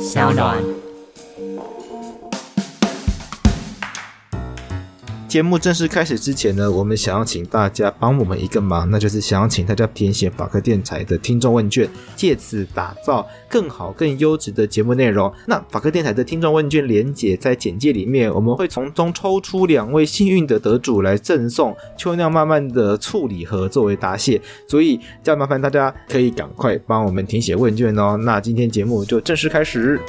[0.00, 0.83] 小暖。
[5.34, 15.34] 节目正式开始之前呢，我们想要请大家帮我们一个忙，那就是想要请大家填写法科电台的听众问卷，借此打造更好、更优质的节目内容。
[15.48, 28.16] 那法科电台的听众问卷连结在简介里面，我们会从中抽出两位幸运的得主来赠送秋酿慢慢的醋礼盒作为答谢，所以要麻烦大家可以赶快帮我们填写问卷哦。
[28.18, 30.00] 那今天节目就正式开始。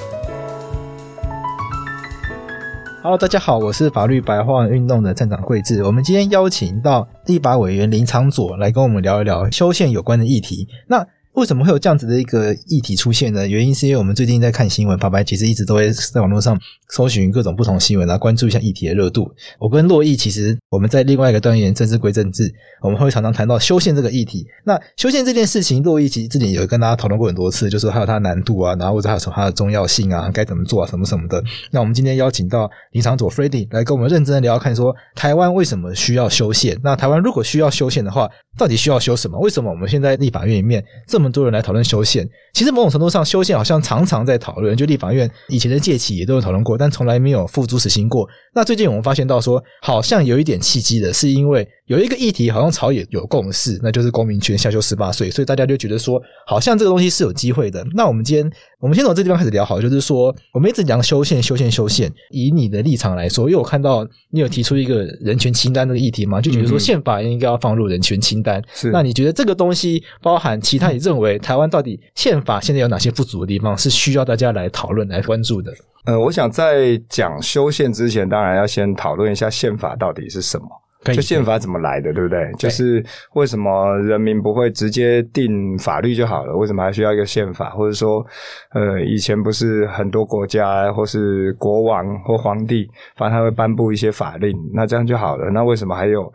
[3.05, 5.83] Hello，大家好，我是法律白话运动的站长桂智。
[5.83, 10.67] 我们今天邀请到立法委员林长佐来跟我们聊一聊修宪有关的议题。
[10.87, 11.05] 那
[11.35, 13.45] 为什么会有这样子的一个议题出现呢？
[13.45, 16.57] 原因是因为我们最近在看新闻，法白其实一直都会在网络上
[16.89, 19.29] 搜寻各种不同新闻，然后关注一下议题的热度。
[19.59, 22.49] 我跟珞亦其实我们在另外一个单元政治归政治，
[22.81, 24.47] 我们会常常谈到修宪这个议题。
[24.63, 31.43] 那修宪这件事情，珞亦其实之前有跟大家讨论过很多次，就是还有它的难度啊，然后或者还有它的重要性啊，该怎么做啊，什么什么的。
[31.69, 36.79] 那我们今天邀请到林场佐 Freddy 来跟我们认真的聊，看说台湾为什么需要修宪？
[36.81, 39.37] 那台湾如果需要修宪的话，到底需要修什么？
[39.39, 42.29] 为什么我们现在立法院里面这么么多人来讨论修宪？
[42.53, 48.29] 其实某种程度上，修宪好像常常在讨论，就立法院以前的届期也都有讨论过，但从来没有付诸实行过。
[48.53, 57.85] 那最近我们发现到说，好像有一点契机的，是因为有一个议题好像朝野有共识，那就是公民权下修十八岁，所以大家就觉得说，好像这个东西是有机会的。
[57.93, 62.11] 那我们今天，我们先从这地方开始聊好，就是说，我们一直讲修宪、修宪、修宪。
[62.31, 68.59] 以你的立场来说，因为我看到你有提出一个人权清单这个议题嘛，就觉得说宪法应该要放入人权清单。
[68.73, 70.89] 是，那你觉得这个东西包含其他？
[70.89, 75.71] 你认为台湾到底宪法现在有哪些不足的地方，是需要大家来讨论、来关注的？
[76.05, 80.65] 呃，我想在讲修宪之前，当然要先讨论一下宪法到底是什么。
[81.13, 82.45] 就宪法怎么来的，对不对？
[82.45, 86.55] 对，就是为什么人民不会直接定法律就好了？
[86.55, 87.69] 为什么还需要一个宪法？
[87.71, 88.25] 或者说，
[88.73, 95.49] 呃，以前不是很多国家或是国王或皇帝，反正他会颁布一些法令，那这样就好了。
[95.51, 96.31] 那为什么还有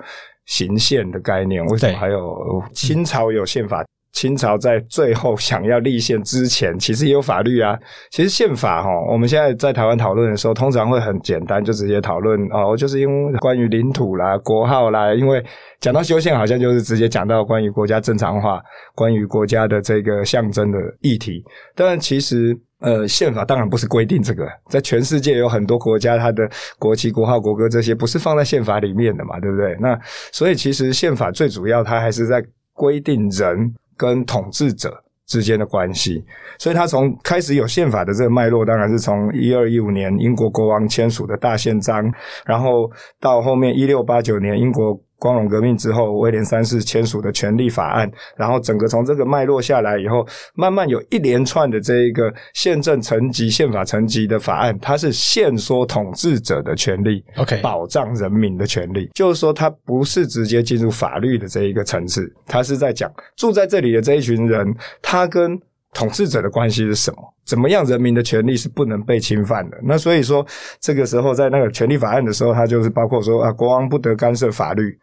[0.47, 1.64] 行宪的概念？
[1.66, 3.84] 为什么还有清朝有宪法？
[4.12, 7.78] 清朝在最后想要立宪之前，其实也有法律啊。
[8.10, 15.15] 其实宪法哈，我们现在在台湾讨论的时候，通常会很简单，就直接讨论哦，就是因为关于领土啦、国号啦。
[15.15, 15.43] 因为
[15.81, 18.60] 讲到修宪，好像就是直接讲到关于国家正常化、
[18.94, 21.42] 关于国家的这个象征的议题。
[21.77, 29.77] 但其实，呃，宪法当然不是规定这个，在全世界有很多国家，它的国旗、国号、国歌这些不是放在宪法里面的嘛，对不对？
[29.81, 29.97] 那
[30.32, 32.44] 所以其实宪法最主要，它还是在
[32.75, 33.72] 规定人。
[34.00, 34.90] 跟统治者
[35.26, 36.24] 之间的关系，
[36.58, 42.10] 所以他从开始有宪法的这个脉络，当然是从一二一五年英国国王签署的大宪章，
[42.46, 42.90] 然后
[43.20, 44.98] 到后面一六八九年英国。
[45.20, 65.60] 光荣革命之后，威廉三世签署的权利法案，然后整个从这个脉络下来以后，慢慢有一连串的这一个宪政层级、宪法层级的法案，它是限缩统治者的权利，OK，保障人民的权利，就是说它不是直接进入法律的这一个层次，它是在讲住在这里的这一群人，他跟。
[65.92, 67.18] 统治者的关系是什么？
[67.44, 69.76] 怎么样人民的权利是不能被侵犯的？
[69.82, 70.46] 那所以说，
[70.78, 74.96] 这个时候在那个权利法案的时候，它就是包括说啊，国王不得干涉法律，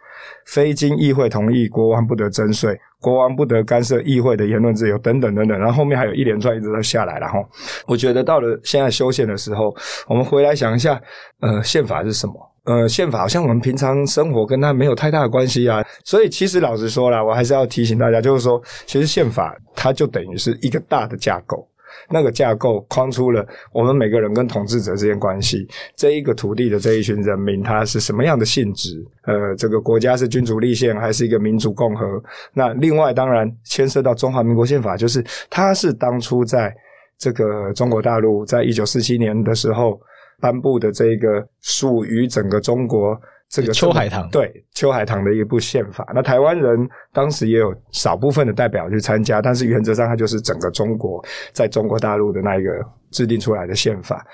[0.45, 5.59] 非经议会同意，国王不得征税，国王不得干涉议会的言论自由，等等等等。
[5.59, 7.45] 然后后面还有一连串一直都下来，然后
[7.85, 9.75] 我觉得到了现在修宪的时候，
[10.07, 11.01] 我们回来想一下，
[11.41, 12.33] 呃，宪法是什么？
[12.67, 21.65] 呃，宪法好像我们平常生活跟它没有太大的关系啊，所以其实老实说啦，我还是要提醒大家，就是说，其实宪法它就等于是一个大的架构，
[22.09, 25.65] 那个架构框出了我们每个人跟统治者之间关系，
[25.95, 29.01] 这一个土地的这一群人民，他是什么样的性质？
[29.23, 32.21] 呃，这个国家是君主立宪还是一个民主共和？
[32.53, 36.75] 那另外当然牵涉到中华民国宪法，就是它是当初在
[37.17, 39.97] 这个中国大陆在一九四七年的时候。
[40.41, 43.19] 颁布的这个属于整个中国
[43.49, 46.09] 这个秋海棠，对秋海棠的一部宪法。
[46.13, 54.25] 那台湾人当时也有少部分的代表去参加，但是原则上它就是整个中国在中国大陆的那一个制定出来的宪法。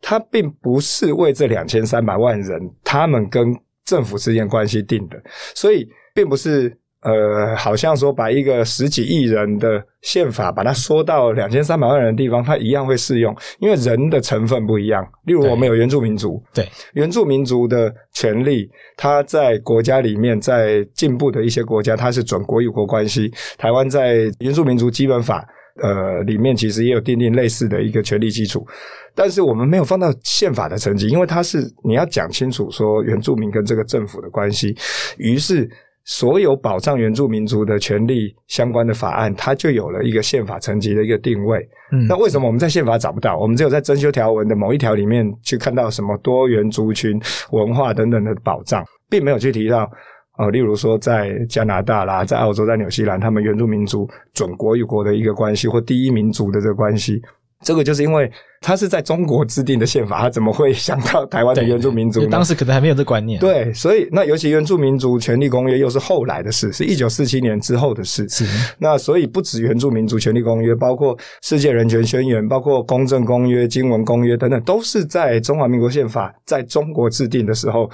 [0.00, 3.54] 它并不是为这两千三百万人他们跟
[3.84, 5.20] 政府之间关系定的，
[5.54, 6.76] 所以并不是。
[7.06, 15.06] 呃，好像说把一个十几亿人的宪法把它缩到两千三百万人的地方，它一样会适用，因为人的成分不一样。
[15.24, 23.32] 例如，我们有原住民族，对，原住民族的权利，它在国家里面，在进步的一些国家，它是准国与国关系。
[23.56, 25.46] 台湾在原住民族基本法
[25.80, 28.66] 呃里面，其实也有奠定类似的一个权利基础，
[29.14, 34.76] 但是我们没有放到宪法的层级，因为它是你要讲清楚说原住民跟这个政府的关系，
[35.18, 35.70] 于是。
[36.06, 41.58] 所有保障原住民族的权利相关的法案，它就有了一个宪法层级的一个定位。
[41.92, 43.36] 嗯，那为什么我们在宪法找不到？
[43.36, 47.20] 我们只有在增修条文的某一条里面去看到什么多元族群
[47.50, 49.90] 文化等等的保障，并没有去提到。
[50.38, 57.20] 呃，例如说在加拿大啦，在澳洲、在纽西兰，他们原住民族准国与国的一个关系，或第一民族的这个关系。
[57.66, 58.30] 这个就是因为
[58.60, 62.28] 他是在中国制定的宪法，他怎么会想到台湾的原住民族呢？
[62.30, 63.40] 当时可能还没有这观念。
[63.40, 68.28] 对，所以那尤其原住民族权利公约又是后来的事，是一九四七年之后的事。
[68.28, 68.44] 是。
[68.78, 77.90] 那所以不止原住民族权利公约，包括世界人权宣言、包括公正公约、经文公约等等，都是在中华民国宪法在中国制定的时候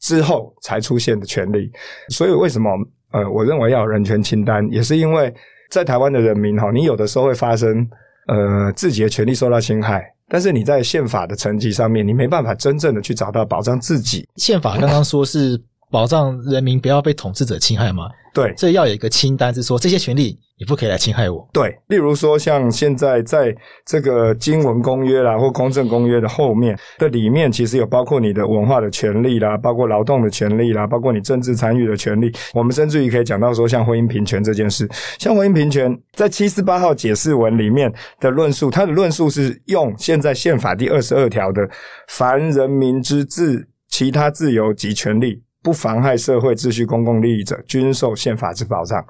[0.00, 1.70] 之后才出现的权利。
[2.08, 2.70] 所以为什么
[3.12, 5.30] 呃，我认为要有人权清单，也是因为
[5.70, 7.86] 在台湾的人民哈，你有的时候会发生。
[8.26, 14.28] 呃，自己的权利受到侵害，但是你在宪法的层级上面，你没办法真正的去找到保障自己。
[14.36, 18.08] 宪法刚刚说是保障人民不要被统治者侵害吗？
[18.32, 21.44] 对，所以要有一个清单，是说这些权利你不可以来侵害我。
[21.52, 23.52] 对，例如说像现在在
[23.84, 32.32] 这个经文公约啦或公正公约的后面的里面，其实有包括你的文化的权利啦，包括劳动的权利啦，包括你政治参与的权利。
[32.54, 34.88] 我们甚至于可以讲到说，像婚姻平权这件事，
[35.18, 41.68] 像婚姻平权在七四八号解释文里面的论述，它的论述是用现在宪法第二十二条的
[42.06, 45.42] “凡人民之自其他自由及权利”。
[45.62, 49.04] 不妨害社会秩序、公共利益者，均受宪法之保障。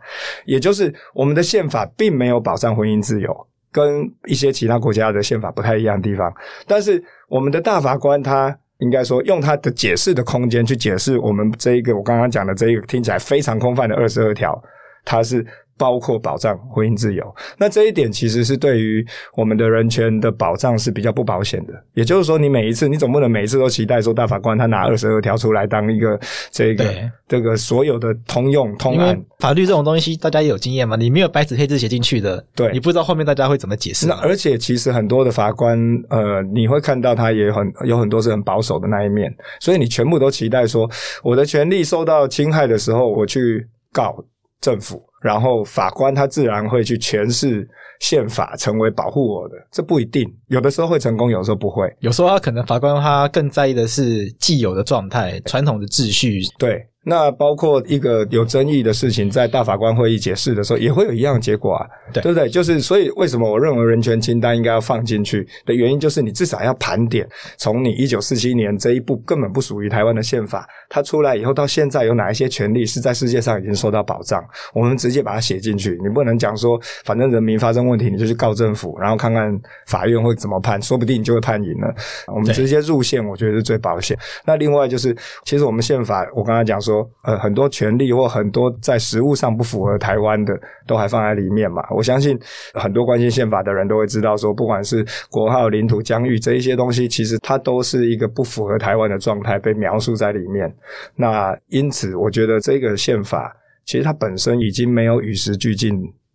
[0.44, 6.32] 也就是我们的宪法并没有保障婚姻自由，跟一些其他国家的宪法不太一样的地方。
[6.66, 14.62] 但是我们的大法官他应该说用他的解释的空间去解释我们这一个我刚刚讲的这一个听起来非常空泛的二十二条，
[15.04, 15.46] 它是。
[15.80, 19.02] 包括保障婚姻自由，那这一点其实是对于
[19.34, 21.72] 我们的人权的保障是比较不保险的。
[21.94, 26.84] 也就是说，你每一次你总不能每一次都期待说大法官他拿二十二条出来当一个这个
[27.26, 29.18] 这个所有的通用通案。
[29.38, 34.06] 法律这种东西，大家也有经验嘛，你没有白纸黑字写进去的，对，你不知道后面大家会怎么解释。
[34.06, 35.78] 那而且其实很多的法官，
[36.10, 40.86] 呃，你会看到他也很有很多是很保守的那一面，所以你全部都期待说
[41.22, 44.14] 我的权利受到侵害的时候，我去告
[44.60, 45.02] 政府。
[45.22, 47.68] 然后法官他自然会去诠释
[48.00, 49.54] 宪法，成为保护我的。
[49.70, 51.94] 这不一定，有的时候会成功，有时候不会。
[51.98, 56.40] 有时候他可能法官他更在意的是既有的状态、传统的秩序。
[56.58, 56.86] 对。
[57.02, 62.46] 那包括一个有争议的事情，在大法官会议解释的时候，也会有一样的结果啊，对，对不对？
[62.46, 67.26] 就是所以，为什么我认为人权清单应该要放进去的原因，就是你至少要盘点，
[67.56, 74.38] 从你一九四七年这一部根本不属于台湾的宪法，它出来以后到现在有哪一些权利是在世界上已经受到保障，
[74.74, 75.98] 我们直接把它写进去。
[76.02, 79.50] 你不能讲说，反正人民发生问题，你就去告政府，然后看看
[79.86, 81.94] 法院会怎么判，说不定你就会判赢了。
[82.26, 84.14] 我们直接入宪，我觉得是最保险。
[84.44, 86.89] 那另外就是，其实我们宪法，我刚才讲说。
[86.90, 90.52] 说呃，很多权利或很多在实物上不符合台湾的，
[90.86, 91.82] 都还放在里面嘛。
[91.90, 92.38] 我相信
[92.74, 100.74] 很多关心宪法的人都会知道，说不管是国号、领土、疆域这一些东西，其实它都是一个不符合台湾的状态被描述在里面。
[101.14, 103.54] 那因此，我觉得这个宪法
[103.84, 105.92] 其实它本身已经没有与时俱进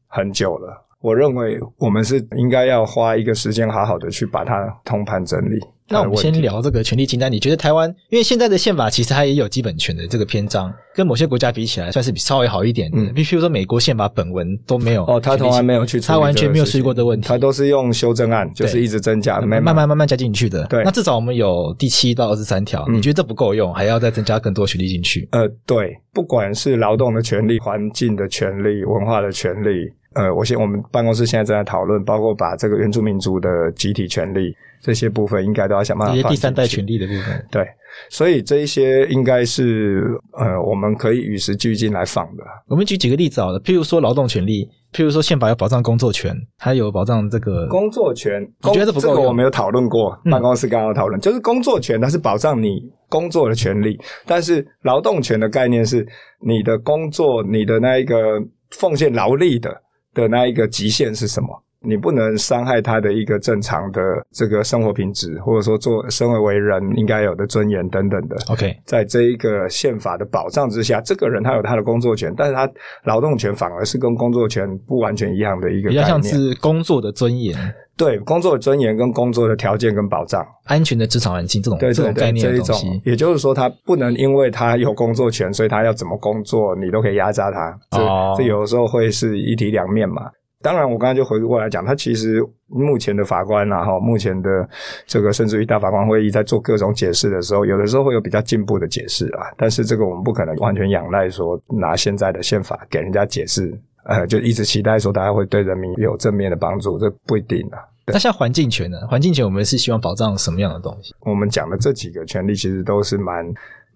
[0.07, 0.85] 很久了。
[1.01, 5.59] 我认为我们是应该要花一个时间，好好的去把它通盘整理。
[5.87, 7.31] 那我们先聊这个权利清单。
[7.31, 12.97] 你觉得台湾，因为现在的宪法其实它也有基本权的这个篇章，跟某些国家比起来，算是比稍微好一点的。
[12.97, 15.05] 嗯，比如说美国宪法本文都没有。
[15.05, 17.27] 哦，他从来没有去，他完全没有处理过这个问题。
[17.27, 20.65] 他都是用修正案，就是一直增加，慢慢慢慢加进去的。
[20.65, 25.27] 对，那至少我们有第七到二十三条，你觉得这不够用，还要再增加更多权利进去？
[25.31, 29.91] 呃，对，不管是劳动的权利、环境的权利、文化的权利。
[30.15, 36.15] 呃，我现我们办公室现在正在讨论，包括把这个原住民族的集体权利这些部分，应该都要想办法。
[36.15, 37.67] 这些第三代权利的部分，对，
[38.09, 42.43] 所以这一些应该是呃，我们可以与时俱进来放的。
[42.67, 48.41] 我们举几个例子好了，譬如说劳动权利，譬如说宪法要保障工作权，它有保障这个工作权。
[48.63, 49.07] 我觉得不够。
[49.09, 56.07] 这个我没有讨论过，办公室刚刚讨论，嗯、就是工作权它是保障你工作的权利，但是劳动权的概念是
[56.39, 58.41] 你的工作，你的那一个
[58.71, 59.81] 奉献劳力的。
[60.15, 61.64] 的那一个极限是什么？
[61.85, 64.01] 你不能伤害他的一个正常的
[64.31, 68.35] 这个生活品质，或者说做身为为人应该有的尊严等等的。
[68.49, 72.69] OK，在这一个宪法的保障之下，这个人他有他的工作权，但是他
[73.03, 77.55] 劳动权反而是跟工作权不完全一样的一个概念，比较像是工作的尊严。
[77.97, 87.69] 对，工作的尊严跟工作的条件跟保障，安全的职场环境这种对这种概念的东西，也就是说，他不能因为他有工作权，所以他要怎么工作，你都可以压榨他。
[87.97, 90.23] 哦，这有的时候会是一体两面嘛。
[90.65, 94.67] 当然，我刚才就回过来讲，他其实目前的法官啊，哈，目前的
[95.05, 99.45] 这个甚至于大法官会议在做各种解释的时候，有的时候会有比较进步的解释啊。
[99.55, 103.71] 但是这个我们不可能完全仰赖说拿现在的宪法给人家解释。
[104.05, 107.77] 呃，就一直期待说大家会对人民有正面的帮助，这不一定啊。
[108.07, 108.97] 那像环境权呢？
[109.07, 111.13] 环境权我们是希望保障什么样的东西？
[111.19, 113.45] 我们讲的这几个权利其实都是蛮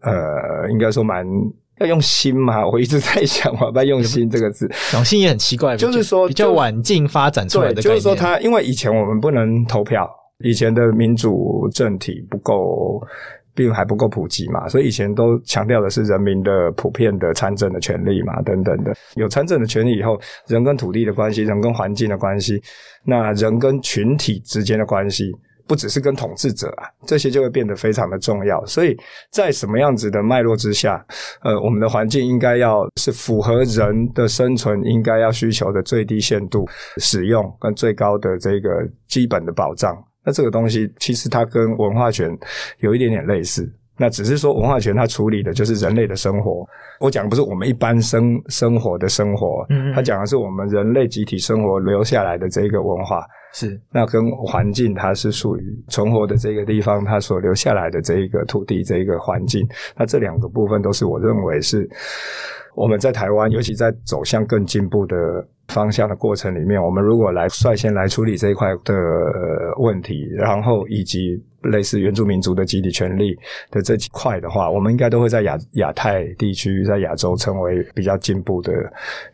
[0.02, 1.26] 呃，应该说蛮
[1.80, 2.66] 要用心嘛。
[2.68, 7.76] 我一直在想，我要用心这个字，用心也很奇怪，就是说比较晚近发展出来的。
[7.76, 10.10] 对，就是说他因为以前我们不能投票，
[10.44, 13.02] 以前的民主政体不够。
[13.56, 18.96] 并还不够普及嘛，所以以前都强调的是人民的普遍的参政的权利嘛，等等的。
[19.16, 20.18] 有参政的权利以后，
[20.48, 22.62] 人跟土地的关系，人跟环境的关系，
[23.04, 25.30] 那人跟群体之间的关系，
[25.70, 28.66] 不只是跟统治者啊，这些就会变得非常的重要。
[28.66, 28.98] 所以
[29.32, 31.06] 在什么样子的脉络之下，
[31.44, 38.70] 呃，我们的环境应该要是符合人的生存应该要需求的最低限度使用跟最高的这个
[39.08, 39.96] 基本的保障。
[40.26, 42.36] 那这个东西其实它跟文化权
[42.80, 46.66] 有一点点类似，那只是说文化权它处理的就是人类的生活。
[47.00, 53.24] 我讲的不是我们一般生生活的生活，嗯，它讲的是我们人类集体生活留下来的这个文化。
[53.52, 59.68] 是，那跟环境它是属于存活的这个地方，它所留下来的这一个土地，这一个环境。
[59.96, 61.90] 那这两个部分都是我认为是
[62.76, 65.16] 我们在台湾，尤其在走向更进步的。
[65.70, 68.96] 方向的过程里面，我们如果来率先来处理这一块的
[69.78, 73.38] 问题，然后以及类似原住民族的集体权利
[73.70, 78.74] 的这几块的话，我们应该都会在亚亚太地区，在亚洲成为比较进步的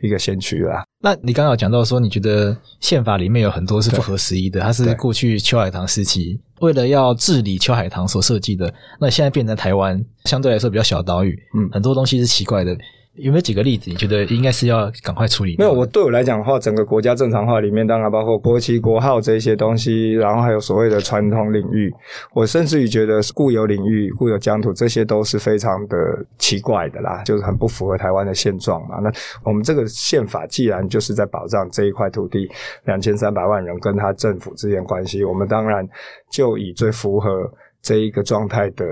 [0.01, 0.83] 一个先驱啦。
[1.01, 12.75] 那你刚刚有讲到说，你觉得宪法里面有很多是不合时宜的，它是过去秋海棠时期为了要治理秋海棠所设计的，那现在变成台湾相对来说比较小岛屿，嗯，很多东西是奇怪的。
[13.17, 13.89] 有没有几个例子？
[13.89, 15.55] 你觉得应该是要赶快处理？
[15.57, 21.93] 没有，我对我来讲的话，整个国家正常化里面，当然包括国旗、国号这些东西，然后还有所谓的传统领域。
[22.33, 25.97] 我甚至于觉得固有领域、固有疆土这些都是非常的
[26.37, 28.99] 奇怪的啦，就是很不符合台湾的现状嘛。
[28.99, 29.09] 那
[29.43, 32.49] 我们这个宪法既然就是在保障这一块土地
[32.83, 35.87] 两千三百万人跟他政府之间关系，我们当然
[36.29, 37.49] 就以最符合
[37.81, 38.85] 这一个状态的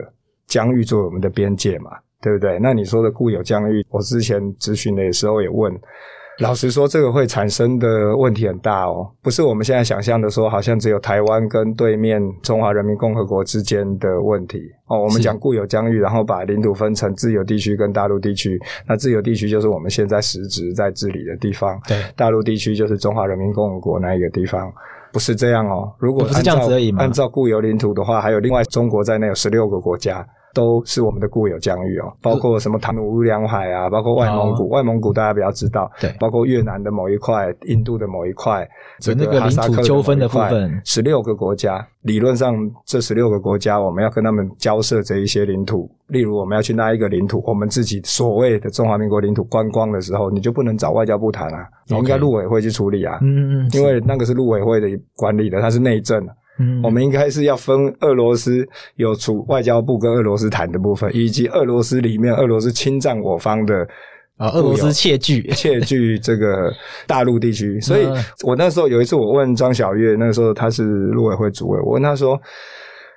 [0.47, 1.91] 疆域作为我们的边界嘛。
[2.23, 2.57] 对不对？
[2.61, 5.71] 那你说的固有疆域，我之前咨询的时候也问，
[6.39, 14.97] 老实说，这个会产生的问题很大哦，不是我们现在想象的说，好像只有台湾跟对面中华人民共和国之间的问题哦。
[15.03, 24.73] 我们讲固有疆域，然后把领土分成自由地区跟大陆地区，那自由地区就是我们现在实质在治理的地方，对，大陆地区就是中华人民共和国那一个地方，
[25.11, 25.93] 不是这样哦。
[25.99, 27.03] 如果按照，不是这样子而已吗？
[27.03, 30.25] 按照固有领土的话，还有另外中国在内有十六个国家。
[30.53, 38.67] 都是我们的固有疆域哦，包括什么唐努乌梁海啊，包括外蒙古，哦、外蒙古大家比较知道，对，包括越南的某一块，印度的某一块，
[38.99, 42.55] 这个领土纠纷的部分，十六个国家，理论上
[42.85, 56.23] 这十六个国家，我们要跟他们交涉这一些领土，例如我们要去拿一个领土，我们自己所谓的中华民国领土观光的时候，你就不能找外交部谈啊，你应该陆委会去处理啊，嗯嗯，因为那个是陆委会的管理的，它是内政。
[56.59, 63.87] 嗯，我们应该是要分俄罗斯有处外交部跟俄罗斯谈的部分，以及俄罗斯里面俄罗斯侵占我方的
[64.37, 66.71] 啊，俄罗斯窃据 窃据这个
[67.07, 67.79] 大陆地区。
[67.81, 68.07] 所以
[68.43, 72.39] 我那时候有一次我问张小月，那个时候他是陆委会主委，我问他说，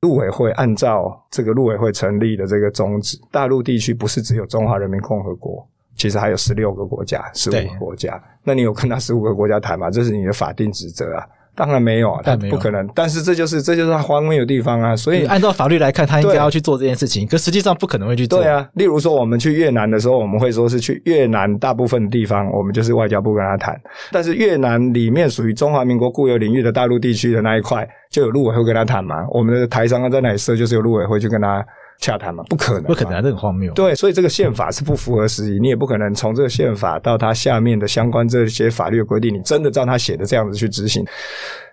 [0.01, 8.19] 陆委会按照这个陆委会成立的这个宗旨，大陆地区不是只有中华人民共和国，其实还有十六个国家，十五个国家。
[8.43, 9.91] 那你有跟他十五个国家谈吗？
[9.91, 11.27] 这是你的法定职责啊。
[11.57, 12.87] 当然没有啊，但不可能。
[12.95, 14.95] 但是这就是这就是他荒谬的地方啊！
[14.95, 18.41] 所以按照法律来看，他应该要去做这件事情，可实际上不可能会去做。
[18.41, 23.75] 对啊，例如说我们去越南的时候，我们会说是去越南大部分的地方，我们就是外交部跟他谈。
[24.13, 29.27] 但是越南里面属于中华民国固有领域的大陆地区的那一块，就有陆委会跟他谈嘛。
[29.31, 31.65] 我们的台商在那里设，就是有陆委会去跟他。
[31.99, 32.45] 洽谈嘛？
[32.49, 33.73] 不可能，不可能，这很荒谬。
[33.73, 41.05] 对，所以这个宪法是不符合时宜，你也不可能从这个宪法到它下面的相关这些法律的规定，你真的照他写的这样子去执行，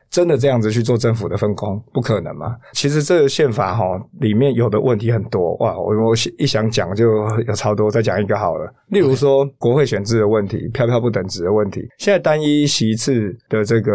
[0.09, 2.55] 真的这样子去做政府的分工，不可能嘛？
[2.71, 3.83] 其实这个宪法哈
[4.19, 7.05] 里面有的问题很多哇，我我一想讲就
[7.45, 8.73] 有超多，再讲一个好了。
[8.87, 13.91] 例如说国会选制的问题，票票不等值的问题，现在单一席次的这个。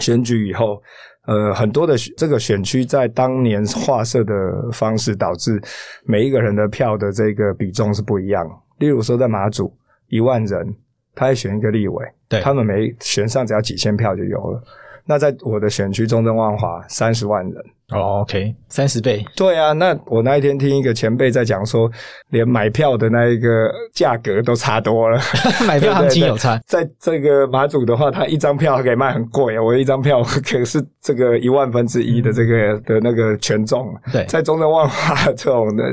[0.00, 0.80] 选举以后，
[1.26, 5.60] 呃，很多的这个选区在当年划设的方式，导致
[6.04, 8.44] 每一个人的票的这个比重是不一样。
[8.78, 9.72] 例如说，在马祖
[10.08, 10.74] 一万人，
[11.14, 14.62] 他要选一个立委，对，他们每选上只要几千票就有了。
[15.04, 19.24] 那在我的选区中正万华三十万人哦，OK，三十倍。
[19.36, 21.90] 对啊，那我那一天听一个前辈在讲说，
[22.30, 25.20] 连买票的那一个价格都差多了，
[25.66, 26.58] 买票行情有差。
[26.66, 33.86] 在这个马祖的话，他一张票可以卖很贵啊，我一张票可是这个一万分之一的这个、嗯、的那个权重。
[34.12, 35.84] 对，在中正万华这种的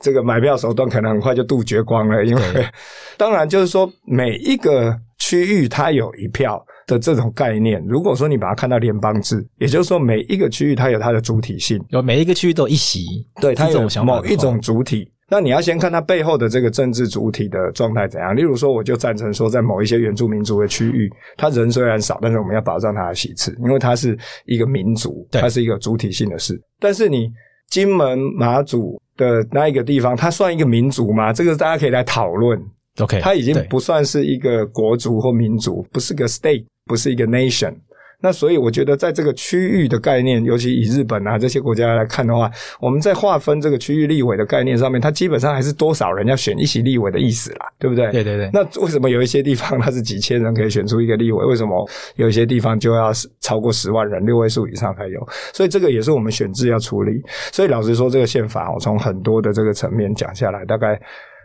[0.00, 2.42] 这个买票手段，可能很快就杜绝光了，因为
[3.16, 4.96] 当然就是说每一个
[5.40, 6.62] 区域它有一票。
[6.84, 13.06] 的这种概念，如果说你把它看到联邦制，也就是说每一个区域它有它的主体性，有每一个区域都有一席，
[13.40, 15.08] 对，它有某一种主体。
[15.30, 18.34] 那你要先看它背后的这个政治主体的状态怎样。
[18.34, 26.60] 例如说，我就赞成说，在某一些原住民族的区域，它人虽然少，但是我们要保障它的席次，因为它是一个民族，它是一个主体性的事。
[26.80, 27.30] 但是你
[27.68, 31.32] 金门马祖的那一个地方，它算一个民族吗？
[31.32, 32.60] 这个大家可以来讨论。
[33.00, 36.64] OK，它已经不算是一个国族或民族，不是个 state。
[36.84, 37.72] 不是一个 nation，
[38.20, 48.10] 那所以我觉得在这个区域的概念，尤其以日本啊这些国家来看的话，我们在划分这个区域立委的概念上面，它基本上还是多少人要选一席立委的意思啦，对不对？
[48.10, 48.50] 对对对。
[48.52, 51.46] 那为什么有一些地方它是几千人可以选出一个立委？
[51.46, 55.24] 为什么有一些地方就要超过十万人，六位数以上才有？
[55.54, 57.22] 所以这个也是我们选制要处理。
[57.52, 61.00] 所以老实说，这个宪法我从很多的这个层面讲下来，大概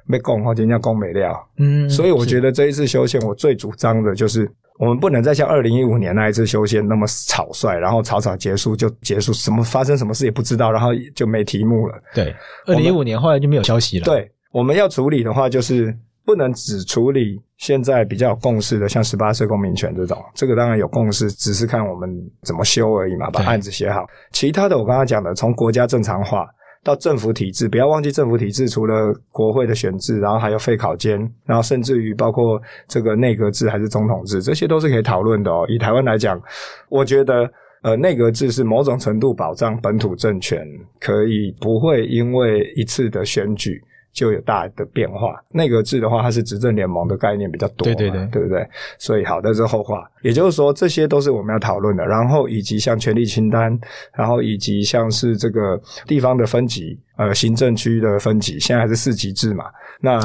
[0.07, 1.49] 没供或者人家讲没料。
[1.57, 1.89] 嗯。
[1.89, 4.49] 所以我觉得这一次修宪，我最主张的就是。
[4.79, 11.99] 我们不能再像二零一五年那一次修宪那么草率，然后草草结束就结束，什么发生什么事也不知道，然后就没题目了。
[12.13, 12.31] 对，
[12.67, 14.05] 二零一五年后来就没有消息了。
[14.05, 22.07] 对，我们要处理的话，就是不能只处理现在比较有共识的，像十八岁公民权这种，这个当然有共识，只是看我们
[22.43, 24.05] 怎么修而已嘛，把案子写好。
[24.31, 26.47] 其他的，我刚刚讲的，从国家正常化。
[26.83, 35.65] 到政府体制，不要忘记政府体制，除了国会的选制，然后还有废考监，然后甚至于包括这个内阁制还是总统制，这些都是可以讨论的哦。
[35.67, 36.41] 以台湾来讲，
[36.89, 37.51] 我觉得
[37.83, 40.65] 呃内阁制是某种程度保障本土政权，
[40.99, 43.81] 可以不会因为一次的选举。
[44.17, 45.39] 就有大的变化。
[45.51, 48.67] 内阁制的话，它是执政联盟的概念比较多，对对对，对不对？
[48.97, 50.09] 所以好，这是后话。
[50.23, 52.03] 也就是说，这些都是我们要讨论的。
[52.03, 53.79] 然后以及像权力清单，
[54.15, 59.65] 然后以及像是这个地方的分级，呃，行政区的分级，现在还是四级制嘛。
[60.01, 60.19] 那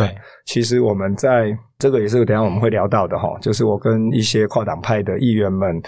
[0.46, 5.83] 其实我们在这个也是等一下我们会聊到的哈，就是我跟一些跨党派的议员们。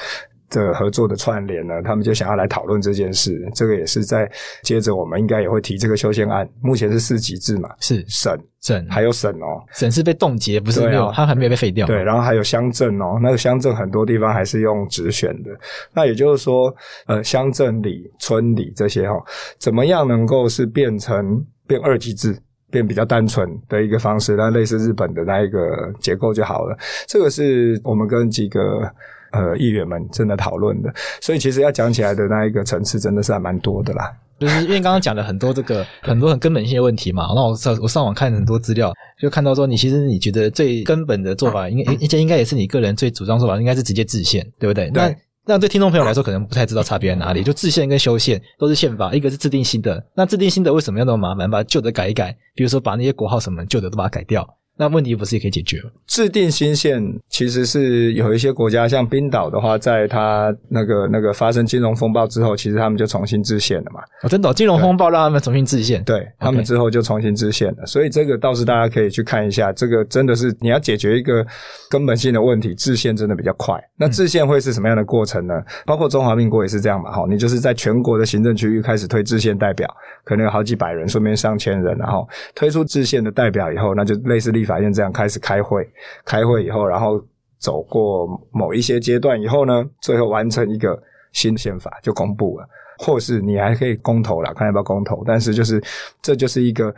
[0.55, 3.47] 的合作的串联呢，他们就想要来讨论这件事。
[3.55, 4.31] 这个也是在
[4.63, 6.49] 接着，我们应该也会提这个修宪案。
[6.63, 11.87] 目前是四级制嘛，是省省还有省哦，省是被冻结，不是没有，它还没有被废掉。
[11.87, 15.51] 对，然后还有乡镇哦，那个乡镇很多地方还是用直选的。
[15.93, 16.75] 那也就是说，
[17.07, 19.17] 呃，乡镇里、村里这些哈，
[19.59, 22.39] 怎么样能够是变成变二级制，
[22.71, 26.77] 变比较单纯的一个方式，那类似日本的那一个结构就好了。
[27.07, 28.89] 这个是我们跟几个。
[29.35, 34.11] 呃，议员们正在讨论的，所以其实要讲起来的那一个层次，真的是还蛮多的啦。
[34.39, 44.91] 就是因为刚刚讲了很多这个 很多很根本性的问题嘛，那我上我上网看很多资料，就看到说你其实你觉得最根本的做法，应该应该应该也是你个人最主张做法，应该是直接制宪，对不对？
[44.91, 45.03] 对。
[45.03, 45.15] 那
[45.47, 47.43] 那对听众朋友来说，可能不太知道差别在哪里。
[47.43, 51.51] 就制宪跟修宪都是宪法，一个是制定新的，那制定新的为什么要那么麻烦？
[51.51, 54.43] 把旧的改一改，比如说把那些国号什么旧的都把它改掉。
[54.77, 55.91] 那问题不是也可以解决吗？
[56.07, 64.01] 制定新宪其实是有一些国家，像冰岛的话，在它那个那个发生金融风暴之后，其实他们就重新制宪了嘛。
[64.23, 67.87] 哦，真的，金融风暴让他们重新制宪，对，他们之后就重新制宪了。
[67.87, 71.47] 所以这个倒是大家可以去看一下，这个真的是你要解决一个
[71.89, 73.81] 根本性的问题，制宪真的比较快。
[73.97, 75.55] 那制宪会是什么样的过程呢？
[75.55, 79.89] 嗯、包括中华民国也是这样嘛，哈，你就是在全国的行政区域开始推制宪代表，
[80.25, 85.89] 可能有好几百人，顺便上千人，然后推出制宪的代表以后，那就类似立法院这样开始开会，
[86.25, 87.23] 开会以后，然后
[87.59, 91.01] 走过某一些阶段以后呢，最后完成一个
[91.33, 95.23] 新宪法就公布了，或是你还可以公投啦，看要不要公投。
[95.27, 95.83] 但是就是
[96.23, 96.95] 这就是一个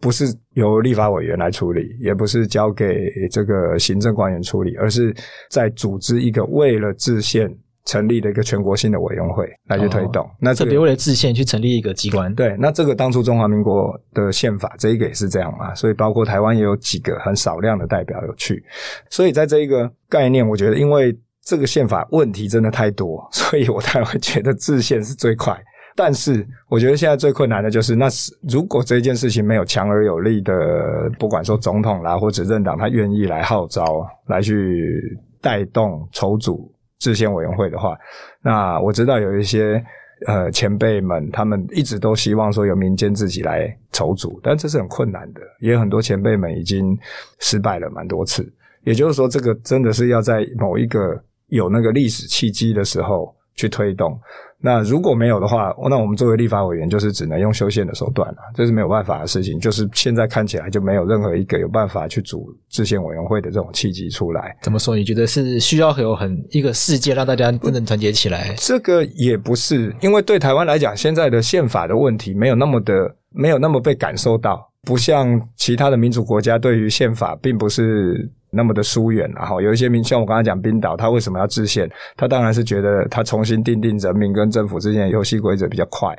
[0.00, 0.24] 不是
[0.54, 5.14] 由立法委员来处理，也不是交给这个行政官员处理，而是
[5.50, 7.54] 在组织一个为了制宪。
[7.86, 12.34] 成立了一个全国性的委员会来去推动，哦、那特、这、别、为了制宪去成立一个机关。
[12.34, 18.62] 对，那这个当初中华民国的宪法这一个也是这样嘛，所以包括台湾也有几个很少量的代表有去，
[19.08, 25.56] 所以在这一个概念，我觉得因为这个宪法问题真的太多， 所以我才会觉得制宪是最快。
[25.94, 35.00] 但是我觉得现在最困难的就是，那是如果这件事情没有强而有力的，不管说总统啦或者执政党，他愿意来号召来去
[35.40, 36.68] 带动筹组。
[36.98, 37.96] 制宪委员会的话，
[38.42, 39.82] 那我知道有一些
[40.26, 46.96] 呃前辈们，他们一直都希望说由民间自己来筹组，但这是很困难的，也有很多前辈们已经
[47.38, 48.50] 失败了蛮多次。
[48.82, 54.18] 也就是说，这个真的是要在某一个有那个历史契机的时候去推动。
[54.58, 59.60] 那如果没有的话，那我们作为立法委员，就是只能用修宪的手段了，这是没有办法的事情。
[59.60, 64.56] 就是现在看起来就没有任何一个有办法去组制宪委员会的这种契机出来。
[64.62, 64.96] 怎么说？
[64.96, 68.54] 你觉得是需要有很一个世界让大家真正团结起来？
[68.56, 78.28] 这个也不是，因为对台湾来讲，现在的宪法的问题没有那么的，没有那么被感受到，不像其他的民主国家对于宪法并不是。
[78.50, 81.90] 那么的疏远，然后有一些民，像我刚才讲冰岛，他为什么要制宪？
[82.16, 86.16] 他当然是觉得他重新定定人民跟政府之间的游戏规则比较快。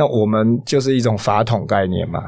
[0.00, 2.20] 那我们就是一种法统概念嘛。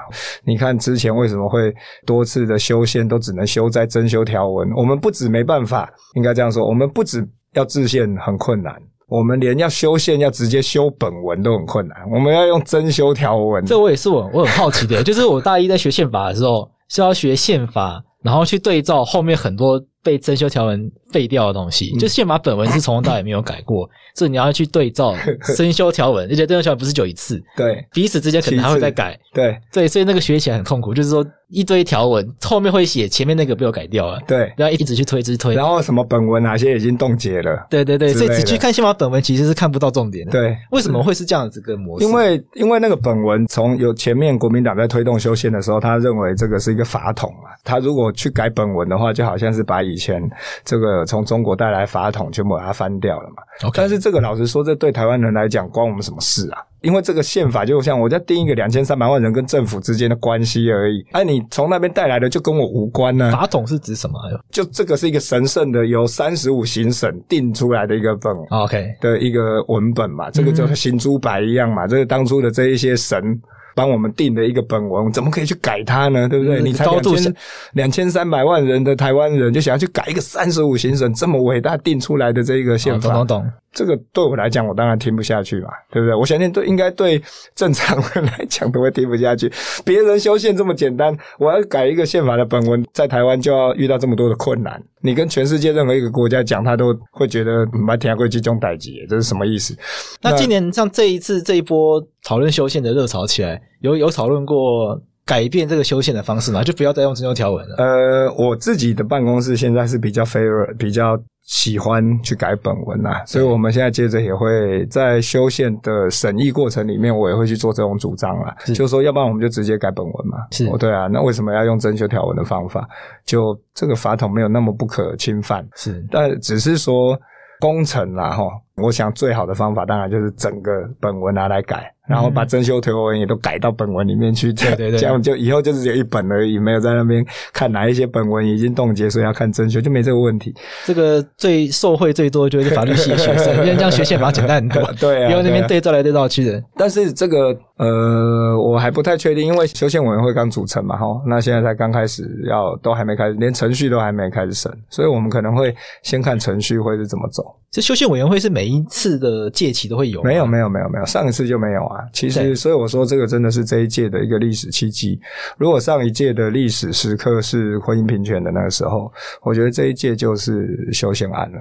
[0.44, 1.72] 你看之前为什么会
[2.04, 4.68] 多次的修宪都只能修在增修条文？
[4.76, 8.74] 我们不止没办法，应该这样说，我们不止要制宪很困难，
[9.06, 11.96] 我们连要修宪要直接修本文都很困难。
[12.12, 13.64] 我们要用增修条文。
[13.64, 18.04] 这我也是我我很好奇的， 就是我大一在学宪法的时候是要学宪法。
[18.22, 25.14] 然后去对照后面很多被增修条文废掉的东西，嗯、就宪法本文是从头到尾没有改过， 所以你要去对照
[25.56, 31.24] 增修条文，而且增修条文不是只有一次，对，彼此之间可能还会再改，对，对，所以那个学起来很痛苦，就是说。
[31.52, 35.52] 一堆条文，后面会写前面那个被我改掉了，对，然后一直去推，一直推。
[35.56, 37.66] 然后什么本文哪些已经冻结了？
[37.68, 40.30] 对对对，所以只去看宪法本文其实是看不到重点的。
[40.30, 42.06] 对，为什么会是这样子个模式？
[42.06, 50.22] 因为因为那个本文从有前面国民党在推动修宪的时候，他认为这个是一个法统嘛，他如果去改本文的话，就好像是把以前
[50.64, 53.70] 这个从中国带来法统全部把它翻掉了嘛。
[53.74, 56.62] 但是这个老实说，这对台湾人来讲关我们什么事啊？
[56.80, 63.32] 因为这个宪法就像我在定一个两千三百万人跟政府之间的关系而已，哎、啊，你从那边带来的就跟我无关呢、啊。
[63.32, 64.18] 法统是指什么？
[64.50, 73.38] 就这个是一个神圣的由三十五行省定出来的一个本，OK 的一个文本嘛，这个就像行诸白一样嘛，这个当初的这一些神。
[73.80, 76.28] 帮我们定的一个本文，怎么可以去改它呢？
[76.28, 76.60] 对不对？
[76.60, 77.34] 嗯、你才两千
[77.72, 83.14] 两千三百万人的台湾人，就想要去改一个三十五行省这么伟大定出来的这一个宪法？
[83.14, 83.50] 懂懂懂。
[83.72, 86.14] 这个对我来讲，我当然听不下去嘛，对不对？
[86.14, 87.22] 我相信对应该对
[87.54, 89.50] 正常人来讲都会听不下去。
[89.84, 94.82] 别人修宪这么简单，我要改一个宪法的本文，在台湾就要遇到这么多的困难。
[95.02, 99.74] 你跟全世界任何一个国家讲，他都会觉得蛮天贵集中代级，这是什么意思？
[100.20, 106.62] 那今年像这一次这一波讨论修宪的热潮起来，有有讨论过改变这个修宪的方式吗？
[106.62, 107.76] 就不要再用增修条文了。
[107.78, 111.20] 呃，我自己的办公室现在是比较 favor 比较。
[111.46, 118.54] 喜欢去改本文呐、啊，所以我们现在接着也会在修宪的审议过程里面，我也会去做这种主张啦。
[118.60, 120.38] 是就是说，要不然我们就直接改本文嘛。
[120.52, 122.88] 是，哦，对啊，那为什么要用增修条文的方法？
[123.26, 125.66] 就这个法统没有那么不可侵犯。
[125.74, 127.18] 是，但只是说
[127.58, 128.44] 工程啦，哈。
[128.80, 140.54] 我想最好的方法当然就是整个本文拿来改，然后把增修推文也都改到本文里面去，对对对这样就以后就只有一本而已，没有在那边看哪一些本文已经冻结，所以要看增修就没这个问题。
[140.84, 144.82] 这个最受惠最多就是法律系学生， 因为这样学宪法简单很多。
[144.98, 146.62] 对啊，因为那边对照来对照去的。
[146.76, 157.44] 但是这个呃，我还不太确定，因为修宪委员会刚组成嘛，哈，那现在才刚开始要，都还没开始，连程序都还没开始审，所以我们可能会先看程序会是怎么走。
[157.70, 160.20] 这修宪委员会是每一次的届期都会有？
[160.24, 162.04] 没有，没有，没有，没有，上一次就没有啊。
[162.12, 165.20] 其实，所以我说这个真的是这一届的一个历史契机。
[165.56, 171.60] 如果上一届的历史时刻是婚姻平权的那个时候，我觉得这一届就是修宪案了。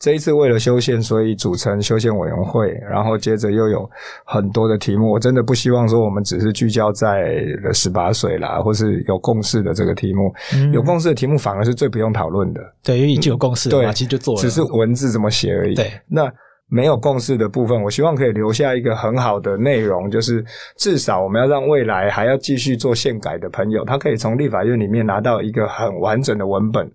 [0.00, 3.88] 这一次为了修宪，所以组成修宪委员会，然后接着又有
[4.24, 5.10] 很多的题目。
[5.12, 10.32] 我真的不希望说我们只是聚焦在了十八岁啦，或是有共识的这个题目。
[10.54, 12.60] 嗯、有共识的题目反而是最不用讨论的。
[12.82, 15.74] 对，因为已经有共识了嘛，对，其实就做了，只是文字怎么写而已。
[15.74, 16.30] 对，那
[16.70, 20.44] 没有共识的部分，我希望可以留下一个很好的内容，就是
[20.76, 26.86] 至少我们要让未来还要继续做宪改的朋友，他可以从立法院里面拿到一个很完整的文本。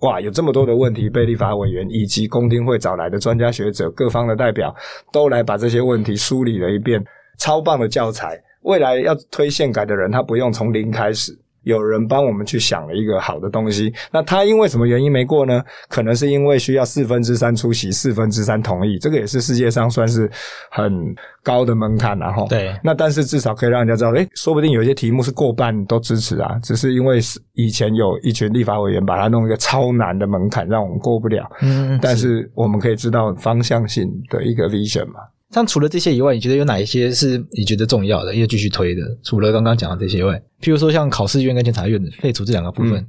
[0.00, 4.74] 哇，有这么多的问题，被立法委员以及公听会找来的专家学者、各方的代表
[5.12, 7.02] 都来把这些问题梳理了一遍，
[7.38, 8.38] 超棒的教材。
[8.62, 11.38] 未来要推宪改的人，他不用从零开始。
[11.64, 15.62] 有人帮我们去想了一个好的东西，那他因为什么原因没过呢？
[15.88, 20.30] 可能是因为需要四分之三出席，四分之三同意，这个也是世界上算是
[20.70, 27.18] 很高的门槛，然后对，那但是至少可以让人家知道，诶，说不定有一些题目是过半都支持啊，只是因为
[27.54, 31.50] 以前有一群立法委员把它弄一个超难的门槛，让我们过不了。
[31.62, 35.20] 嗯，但是我们可以知道方向性的一个 vision 嘛。
[35.54, 39.02] 像除了这些以外，你觉得有哪一些是你觉得重要的，要继续推的？
[39.22, 43.06] 除了刚刚讲的这些以外，譬如说像考试院跟监察院废除这两个部分，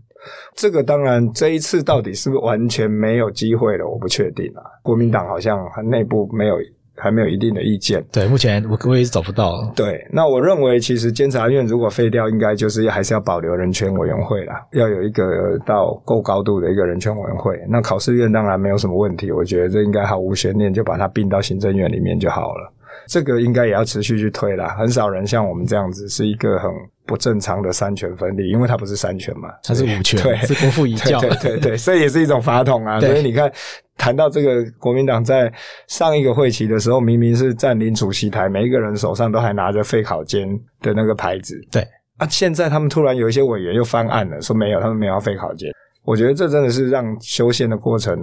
[0.55, 4.61] 这个当然这一次到底是不是完全没有机会了，我不确定啊。
[4.83, 5.57] 国民党好像
[5.89, 6.55] 内部没有。
[6.97, 8.03] 还没有一定的意见。
[8.11, 9.71] 对，目前我我也是找不到。
[9.75, 17.59] 对，那我认为其实监察院如果废掉，应该就是还是要保留人权委员会啦，要有一个到够高度的一个人权委员会。
[17.67, 22.71] 那考试院当然没有什么问题，我觉得这应该毫无悬念，就把它并到行政院里面就好了。
[23.07, 26.71] 这个应该也要持续去推啦，很少人像我们这样子是一个很
[27.05, 32.99] 不正常的三权分立，因为它不是三权嘛，它是五权，对，是国父遗教，对对对，对，所以也是一种法统啊。
[32.99, 33.51] 所以你看，
[33.97, 35.51] 谈到这个国民党在
[35.87, 40.47] 上一个会期的时候，明明是占领主席台，每一个人手上都还拿着废考监
[40.81, 41.81] 的那个牌子，对
[42.17, 45.71] 啊，现在他们突然有一些委员又翻案了，说没有，他们没有要废考监。
[46.03, 48.17] 我觉得这真的是让修宪的过程。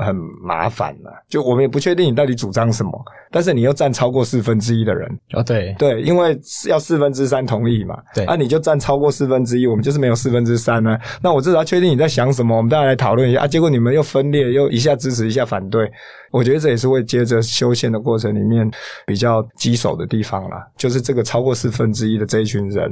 [0.00, 2.92] 很麻烦了，就我们也不确定你到底主张什么，
[3.30, 5.08] 但是你又占超过四分之一的人。
[5.34, 5.74] 哦，对。
[5.78, 15.90] 对，因为要四分之三同意嘛，对，啊，你就占超过四分之一，我们就是没有四分之三呢，那我至少要确定你在想什么，我们大家来讨论一下啊，结果你们又分裂，又一下支持，一下反对，
[16.30, 18.70] 我觉得这也是会接着修宪的过程里面
[19.06, 22.90] 比较棘手的地方啦，就是这个超过四分之一的这一群人。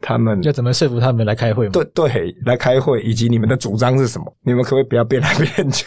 [0.00, 1.72] 他们要怎么说服他们来开会吗？
[1.72, 4.32] 对对，来开会，以及你们的主张是什么？
[4.44, 5.86] 你们可不可以不要变来变去？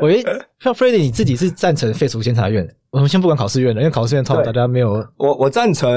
[0.00, 2.66] 我觉得像 Freddy 你自己是赞成废除监察院。
[2.90, 5.06] 我们先不管考试院了，因为考试院通常大家没有。
[5.18, 5.90] 我我赞成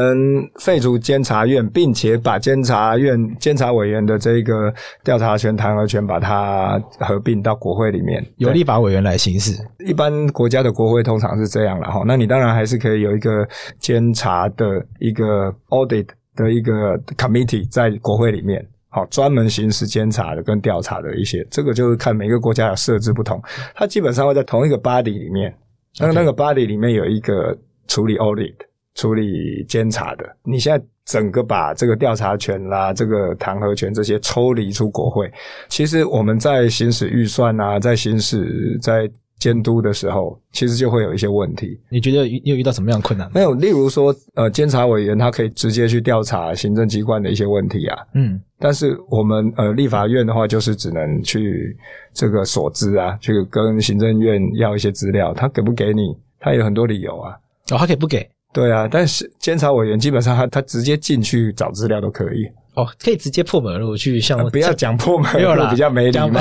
[0.60, 9.54] 废除监察院，并且把监察院监察委员的这个调查权、弹劾权，把它合并到国会里面，由立法委员来行使。
[9.88, 12.04] 一般国家的国会通常是这样了哈。
[12.06, 13.48] 那你当然还是可以有一个
[13.80, 16.06] 监察的一个 audit。
[16.36, 23.42] 的一个 committee 在国会里面，好，专门行使监察的跟调查的一些，这个就是看每个国家的设置不同，
[23.76, 25.54] 它基本上会在同一个 body 里面，
[26.00, 28.56] 那那个 body 里面有一个处理 audit、
[28.96, 30.36] 处理监察的。
[30.44, 35.32] 你现在整个把这个调查权啦、这个弹劾权这些抽离出国会，
[35.68, 39.10] 其实我们在行使预算啊，在行使在。
[39.39, 41.80] 监督的时候，其实就会有一些问题。
[41.89, 43.32] 你觉得你有遇到什么样的困难？
[43.34, 47.97] 没有，例如说，呃，监察委员他可以直接去调查行政机关的一些问题啊。
[48.13, 51.75] 嗯，但是我们呃立法院的话，就是只能去
[52.13, 55.34] 这个所知啊，去跟行政院要一些资料。
[55.34, 56.15] 他给不给你？
[56.39, 57.32] 他有很多理由啊。
[57.71, 58.30] 哦，他可以不给？
[58.52, 62.49] 对啊，但是监察委员基本上他他直接进去找资料都可以。
[62.80, 66.39] 哦，可以直接破门而入去向，不要讲破门而入，比较没礼貌。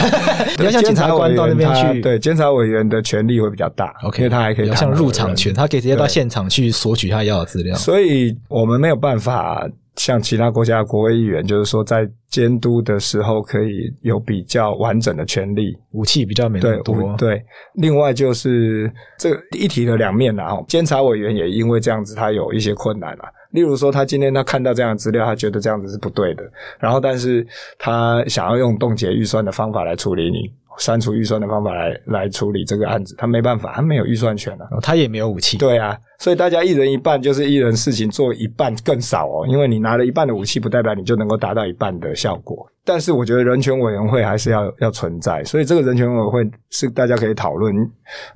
[0.57, 3.93] 比较像检察官到那边去，对，监察委员的权力会比较大。
[4.05, 7.77] OK，因为他还可以像入场权，他可以直接到现场去索取他要的资料。
[7.77, 17.17] 所以我们没有办法像其他国家的国会议员，就是说在监督的时候可以有比较完整的权利，武器比较没那么多。
[17.17, 20.35] 对，对，另外就是这个一体的两面
[20.67, 23.25] 监察委员也因为这样子，他有一些困难了。
[23.51, 26.43] 例如说，他今天他看到这样的资料，他觉得这样子是不对的，
[26.79, 27.45] 然后但是
[27.79, 35.59] 他想要用冻结预算的方法来处理你，删除预算的方法来来处理这个案子，他没办法，他没有预算权啊，他也没有武器。
[35.59, 42.67] 对啊，所以大家一人一半，就是一人事情做一半更少哦，因为你拿了一半的武器，不代表你就能够达到一半的效果。
[42.85, 47.75] 但是我觉得人权委员会还是要要存在，所以这个人权委员会是大家可以讨论。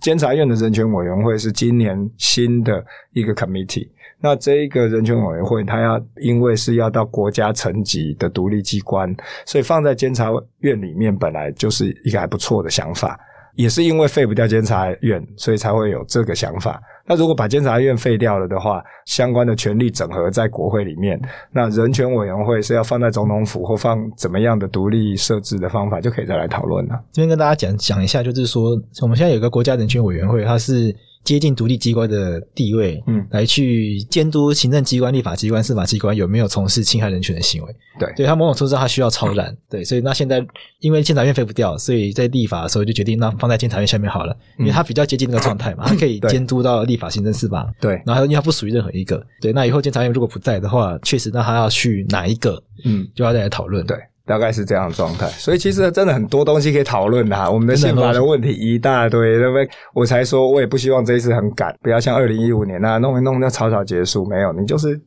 [0.01, 3.89] 监察院的人权委员会是今年新的一个 committee。
[4.23, 10.31] 那这一个人权委员会，它要因为是要到国家层级的独立机关，所以放在监察
[10.61, 13.19] 院里面本来就是一个还不错的想法。
[13.55, 16.81] 也是因为废不掉监察院，所以才会有这个想法。
[17.07, 21.21] 那如果把监察院废掉了的话，相关的权力整合在国会里面，
[21.53, 26.99] 那人权委员会是要放在总统府或放怎么样的独立设置的方法，就可以再来讨论了。
[27.13, 28.71] 这边跟大家讲讲一下，就是说
[29.03, 30.95] 我们现在有个国家人权委员会，它是。
[31.25, 37.77] 接近独立机关的地位，嗯，来去监督行政机关、立法机关、司法机关有没有从事侵害人权的行为。
[37.99, 39.57] 对，对他某种程度上，他需要超然。
[39.71, 40.45] 对，所以那现在
[40.81, 47.73] 因为监察院废不掉，所以在立法的时候就决定那放在监察院下面好了，因为他比较接近那个状态嘛， 他可以监督到立法、行政、司法。
[47.81, 49.25] 对，然后因为他不属于任何一个。
[49.41, 53.87] 对，那以后监察院如果不在的话，确实那他要去哪一个，嗯，就要再来讨论。
[53.87, 53.97] 对。
[54.33, 57.53] 大概是这样的状态，所以其实真的很多东西可以讨论的。
[57.53, 59.69] 我们的宪法的问题一大堆，对不对？
[59.93, 64.25] 我才说，我也不希望这一次很赶，不要像二零一五年那样弄一弄那草草结束。
[64.25, 64.99] 没有，你就是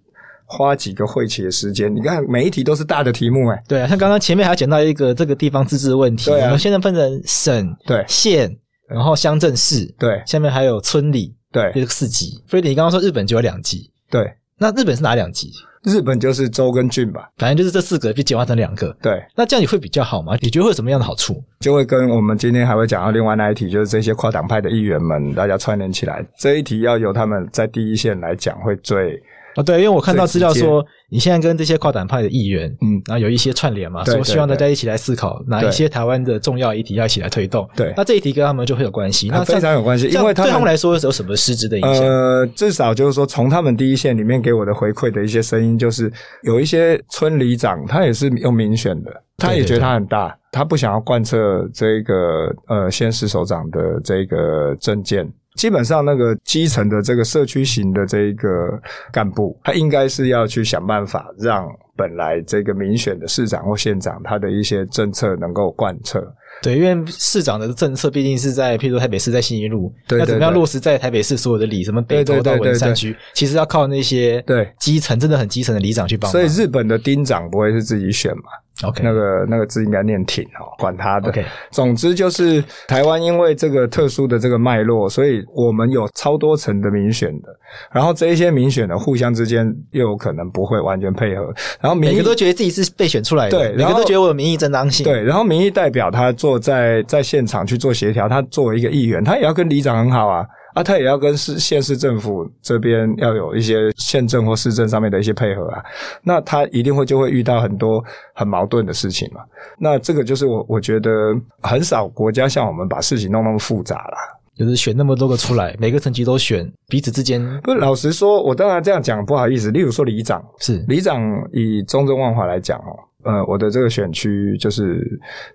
[0.45, 1.91] 花几个会期的时间。
[1.91, 8.55] 你看每一题都是大的题目，哎，对啊，像刚刚前面还讲到一个这个地方自治的问题，对啊，我们现在分成省、对县，
[8.88, 12.43] 然后乡镇市，对，下面还有村里，对，这个四级。
[12.47, 15.51] 所以你刚刚说日本就有两级，对，那日本是哪两级？
[15.85, 18.95] 日本就是州跟郡吧，反正就是这四个被简化成两个。
[19.01, 20.35] 对，那这样你会比较好吗？
[20.41, 21.41] 你觉得会有什么样的好处？
[21.59, 29.21] 就会跟我们今天还会讲到另外那一题，就是这些跨党派的议员们，大家串联起来，这一题要由他们在第一线来讲，会最
[29.55, 37.67] 哦，对，因为我看到资料说，你现在跟这些跨党派的议员，嗯，然后有一些串联嘛，说希望大家一起来思考哪一些台湾的重要议题要一起来推动。
[37.75, 42.03] 对，那这一题跟他们就会有关系，那非常有关系，因为对他们来说有什么实质的影响？
[42.03, 46.11] 呃，至少就是说，从他们第一线里面给我的回馈的一些声音，就是
[46.43, 55.31] 有一些村里长，他也是用民选的，他也觉得他很大，他不想要贯彻这个呃县市首长的这个政见。
[55.55, 58.79] 基本上，那个基层的这个社区型的这一个
[59.11, 61.65] 干部，他应该是要去想办法，让
[61.95, 66.21] 本来这个民选的市长或县长，他的一些政策能够贯彻。
[66.61, 76.31] 对，因为市长的政策毕竟是在，譬如说台北市在信义路，对对对，那怎么样落实在台北市所有的里，什么北投到文山区，其实要靠那些对基层真的很基层的里长去帮忙。
[76.31, 78.43] 所以日本的町长不会是自己选嘛
[78.83, 81.29] ？OK，那个那个字应该念挺哦，管他的。
[81.29, 87.47] OK，总之就是台湾因为这个特殊的这个脉络，所以我们有超多层的民选的，
[87.93, 100.45] 然后这一些民选的互相之间又有可能不会完全配合，然后每个都觉得自己是被选出来的，对，每个都觉得我有民意正当性，对，然后民意代表他做在在现场去做协调，他作为一个议员，他也要跟里长很好啊。
[100.75, 105.81] 啊，他也要跟市县市政府这边要有一些县政或市政上面的一些配合啊，
[106.21, 108.03] 那他一定会就会遇到很多
[108.34, 109.39] 很矛盾的事情嘛。
[109.79, 114.17] 那这个就是我我觉得很少国家像我们把事情弄那么复杂啦，
[114.58, 117.77] 就是选那么多个出来，每个层级都选，彼此之间不是。
[117.77, 119.71] 老实说，我当然这样讲不好意思。
[119.71, 121.21] 例如说里长是里长，
[121.53, 125.03] 以中正万华来讲哦，呃，我的这个选区就是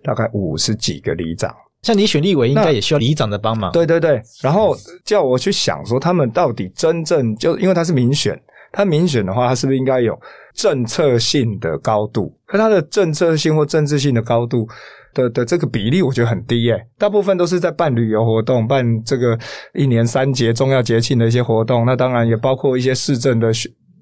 [0.03, 1.55] 大概五十几个里长。
[1.83, 3.73] 像你选立委，应该也需要里长的帮忙。
[3.73, 8.39] 对对对，然后叫我去想说，他们到底真正就因为他是民选，
[8.71, 10.15] 他民选的话，他是不是应该有
[10.53, 12.37] 政策性的高度？
[12.45, 14.69] 可他的政策性或政治性的高度
[15.15, 16.87] 的的这个比例，我觉得很低耶。
[16.99, 19.39] 大部分都是在办旅游活动，办这个
[19.73, 21.87] 一年三节重要节庆的一些活动。
[21.87, 23.51] 那当然也包括一些市政的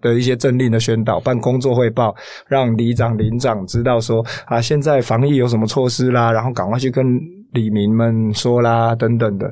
[0.01, 2.15] 的一些政令的宣导，办工作汇报，
[2.47, 7.05] 让里长、邻长知道说啊，现在防疫有什么措施啦，然后赶快去跟。
[7.53, 9.51] 里民们说啦，等等的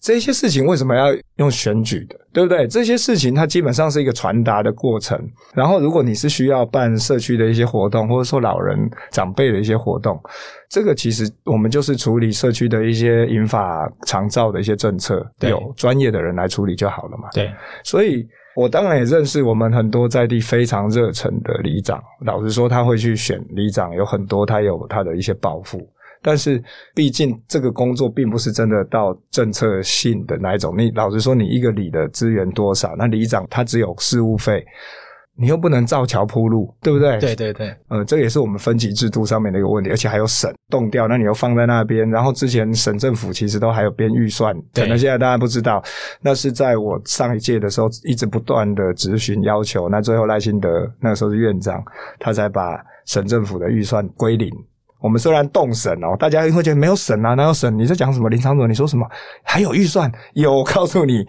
[0.00, 2.16] 这些事情，为什么要用选举的？
[2.32, 2.66] 对不对？
[2.66, 5.20] 这些事情它基本上是一个传达的过程。
[5.52, 8.78] 然后，如果你是需要办社区的一些活动，或者说老人
[9.10, 10.18] 长辈的一些活动，
[10.70, 17.28] 这个其实我们就是处理社区的一些引法长照的一些政策，有专业的人来处理就好了嘛。
[17.34, 17.52] 对，
[17.84, 18.26] 所以
[18.58, 22.02] 我当然也认识我们很多在地非常热忱的里长。
[22.26, 25.80] 老实说，他会去选里长，有很多他有他的一些抱负。
[26.20, 26.60] 但是，
[26.92, 30.74] 毕竟这个工作并不是真的到政策性的那一种。
[30.76, 32.96] 你老实说，你一个里的资源多少？
[32.98, 34.66] 那里长他只有事务费，
[35.40, 37.16] 你又不能造桥铺路，对不对？
[37.20, 37.72] 对对对。
[37.86, 42.10] 呃，这也是我们分级制度上面的一个问题，而且还有省冻掉，那你又放在那边。
[42.10, 45.80] 然后之前省政府其实都还有编预算，可能现在大家不知道，
[46.20, 51.80] 那是在我上一届的时候一直不断的咨询要求，那最后赖清德那个时候是院长，
[52.18, 54.50] 他才把省政府的预算归零。
[55.00, 57.76] 我们虽然动省哦，大家会觉得没有省啊，哪有省？
[57.78, 58.28] 你在讲什么？
[58.28, 59.06] 林昶佐，你说什么？
[59.44, 60.10] 还有预算？
[60.34, 61.24] 有，我告诉你，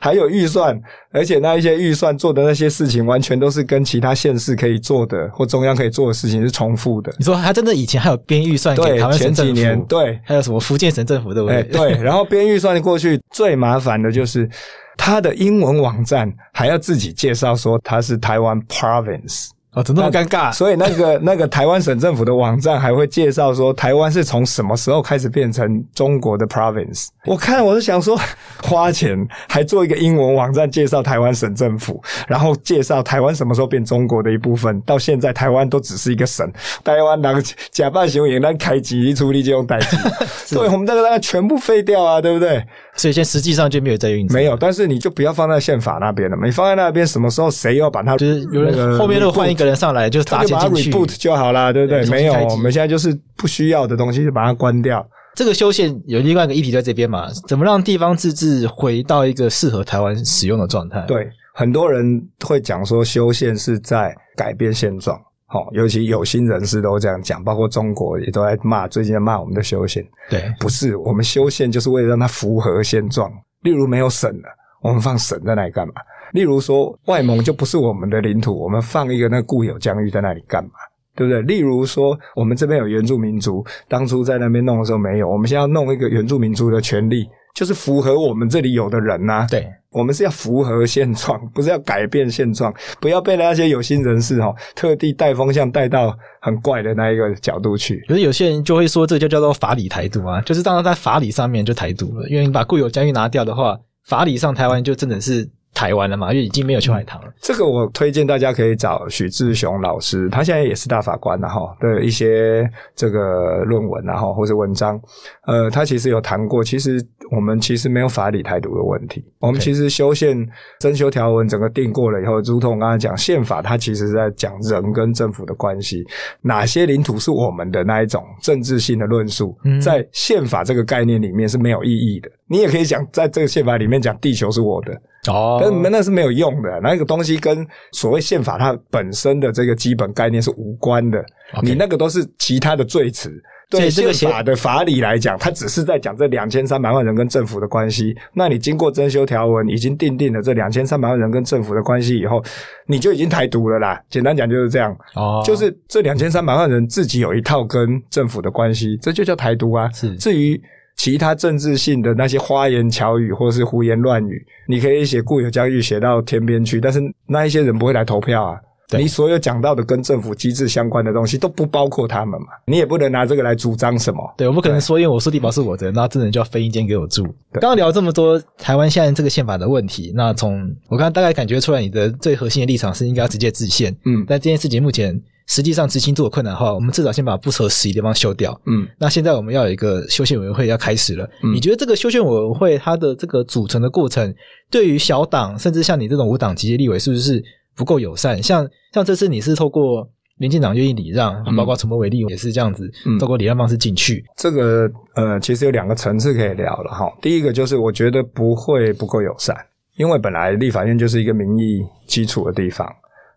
[0.00, 0.80] 还有预算，
[1.12, 7.14] 而且那一些预算做的那些事情，完全都是跟其他县市可以做的或中央可以做的事情是重复的。
[7.18, 9.54] 你说他真的以前还有编预算给台湾省政府？
[9.54, 11.58] 前几年对，还有什么福建省政府对不对？
[11.58, 14.48] 欸、对，然后编预算过去最麻烦的就是
[14.96, 19.50] 他的英文网站还要自己介绍说他是台湾 province。
[19.74, 20.52] 哦，怎么那么尴尬？
[20.52, 27.06] 所以那个 那个台湾省政府的网站还会介绍说，台湾是从什么时候开始变成中国的 province？
[27.24, 28.18] 我看我是想说，
[28.62, 34.78] 花钱还做一个英文网站介绍台湾省政府，然后介绍台湾什么时候变中国的一部分。
[34.82, 36.46] 到现在台湾都只是一个省，
[36.84, 39.96] 台湾人假扮雄演，那开机一出力就用代机，
[40.54, 42.62] 对，我们这个大概全部废掉啊，对不对？
[42.96, 44.54] 所以现在实际上就没有在运作，没有。
[44.54, 49.62] 但是你就不要放在宪法那边了嘛，你放在那边，什么时候谁要把它就是有人后面又换一个。
[49.62, 52.04] 人上来就砸钱进去，就 reboot 就好啦，对不对？
[52.06, 55.06] 没有，我们现在就是不需要的东西就把它关掉。
[55.36, 57.28] 这个修宪有另外一个议题在这边嘛？
[57.46, 61.00] 怎么让地方自治回到一个适合台湾使用的状态？
[61.06, 65.16] 对，很多人会讲说修宪是在改变现状，
[65.52, 70.02] 齁，尤其有心人士都这样讲，包括中国也都在骂，最近在骂我们的修宪。
[70.30, 73.30] 对，不是，我们修宪就是为了让它符合现状。
[73.60, 74.48] 例如没有省了，
[74.82, 75.92] 我们放省在那里干嘛？
[76.32, 80.70] 例如说，外蒙就不是我们的领土，我们放一个那固有疆域在那里干嘛？
[81.14, 81.42] 对不对？
[81.42, 89.46] 例如说，我们这边有原住民族，当初在那边弄的时候没有，我们现在要弄一个原住民族的权利，就是符合我们这里有的人呐、啊。
[89.50, 98.04] 对，我们是要符合现状，不是要改变现状，不要被那些有心人士哦特地带风向带到很怪的那一个角度去。
[98.08, 105.48] 可是有些人就会说，这就叫做法理台独啊，就是当然在法理上面就台独了，因为你把固有疆域拿掉的话，法理上台湾就真的是。
[105.74, 107.32] 台湾了嘛，因为已经没有秋海棠了。
[107.40, 115.00] 这个我推荐大家可以找许志雄老师，他现在也是大法官了哈的一些这个论文然后或者文章，
[115.46, 120.36] 呃，他其实有谈过，其实我们其实没有法理台独的问题，我们其实修宪
[120.78, 126.04] 增修条文整个定过了以后，如同我刚才讲宪法，它其实是在讲人跟政府的关系，
[126.42, 132.30] 哪些领土是我们的那一种政治性的论述，在宪法这个概念里面是没有意义的。
[132.52, 134.92] 你也可以讲，在这个宪法里面讲地球是我的。
[135.32, 141.24] 哦，但那是没有用的，那个东西跟所谓宪法它本身的这个基本概念是无关的。
[141.62, 143.32] 你那个都是其他的罪词。
[143.70, 148.14] 对宪法的法理来讲，它只是在讲这两千三百万人跟政府的关系。
[148.34, 152.44] 那你经过增修条文，已经定定了这两千三百万人跟政府的关系以后，
[152.86, 153.98] 你就已经台独了啦。
[154.10, 154.94] 简单讲就是这样。
[155.14, 159.88] 哦，就是这两千三百万人自己有一套跟政府的关系，这就叫台独啊。
[159.92, 160.60] 是，至于。
[160.96, 168.56] 其他政治性的那些花言巧语或是胡言乱语，你可以写固有疆域写到天边去，但是那一些人不会来投票啊。
[168.98, 174.22] 你所有讲到的跟政府机制相关的东西都不包括他们嘛，你也不能拿这个来主张什么。
[174.36, 177.24] 对，我不可能说因为我说地堡是我的，那这人就要分一间给我住。
[177.52, 183.90] 刚刚聊这么多台湾现在这个宪法的问题，那从我刚刚大概感觉出来，你的最核心的立场是应该要直接制宪。
[184.04, 185.18] 嗯，但这件事情目前。
[185.46, 188.58] 实际上执行做的困难的话，我们至少先把不合时宜的地方修掉。
[188.66, 191.28] 嗯，那现在我们要有一个修宪委员会要开始了。
[191.42, 194.34] 嗯，你觉得这个修宪委员会它的这个组成的过程，
[194.70, 197.42] 对于小党甚至像你这种无党籍的立委，是不是
[197.74, 198.42] 不够友善？
[198.42, 202.90] 像像这次你是透过民进党愿意礼让，包括陈柏伟立委也是这样子，
[203.20, 204.24] 透过礼让方式进去。
[204.36, 207.12] 这个呃，其实有两个层次可以聊了哈。
[207.20, 209.56] 第一个就是我觉得不会不够友善，
[209.96, 212.90] 因为本来立法院就是一个民意基础的地方。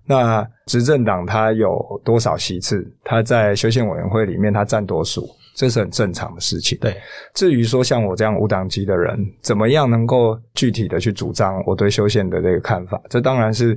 [0.06, 2.86] 那执政党他有多少席次？
[3.04, 6.78] 他在修宪委员会里面他占多数，这是很正常的事情。
[6.80, 6.96] 对，
[7.34, 13.02] 至于说像我这样无党籍的人，怎么样能够具体的去主张我对修宪的这个看法？
[13.10, 13.76] 这当然是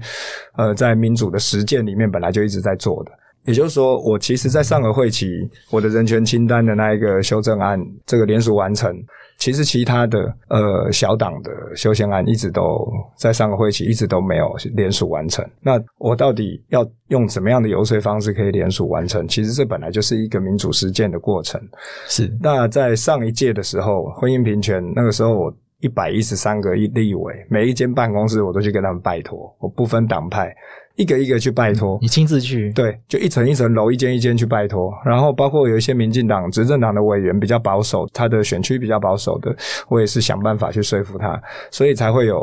[0.56, 3.10] 呃，在民主的实践里面本来就一直在做的。
[3.44, 5.26] 也就是说，我其实在上个会期，
[5.70, 8.94] 我的人权清单的那一个修正案，这个联署完成。
[9.39, 12.86] 其实其他的呃小党的修宪案一直都
[13.16, 15.49] 在上个会期一直都没有联署完成。
[15.61, 19.26] 那我到底要用什么样的游说方式可以联署完成？
[19.28, 21.61] 其实这本来就是一个民主实践的过程。
[22.09, 22.30] 是。
[22.41, 30.53] 那在上一届的时候，婚姻平权那个时候，我一百一十三个立委，每一间办公室我都去跟他们拜托，我不分党派。
[30.99, 32.72] 一个一个去拜托，你亲自去？
[32.72, 34.92] 对，就一层一层楼，一间一间去拜托。
[35.05, 39.55] 然后包括有一些民进党执政党的委员比较保守，他的选区比较保守的，
[39.88, 41.40] 我也是想办法去说服他，
[41.70, 42.36] 所以才会有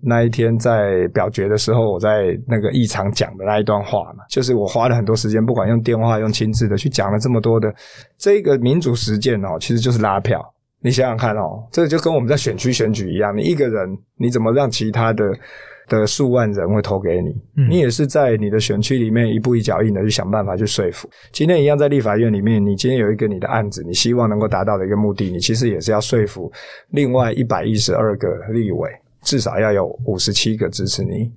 [0.00, 7.74] 那一天在表决的时候，我在那个议场讲的那一段话嘛，就是我花了很多时间，不管用电话用亲自的去讲了这么多的
[8.16, 10.40] 这个民主实践哦，其实就是拉票。
[10.80, 15.24] 你想想看哦，这个就跟我们在选区选举一样，你一个人你怎么让其他的？
[15.88, 17.34] 的数万人会投给你，
[17.68, 21.08] 你也是在你的选区里面一步一脚印的去想办法去说服。
[21.32, 26.50] 今天一样在立法院里面，你今天有一个你的案子，你希望能够达到的一个目的，你其实也是要说服
[26.90, 28.90] 另外一百一十二个立委，
[29.22, 31.30] 至少要有五十七个支持你。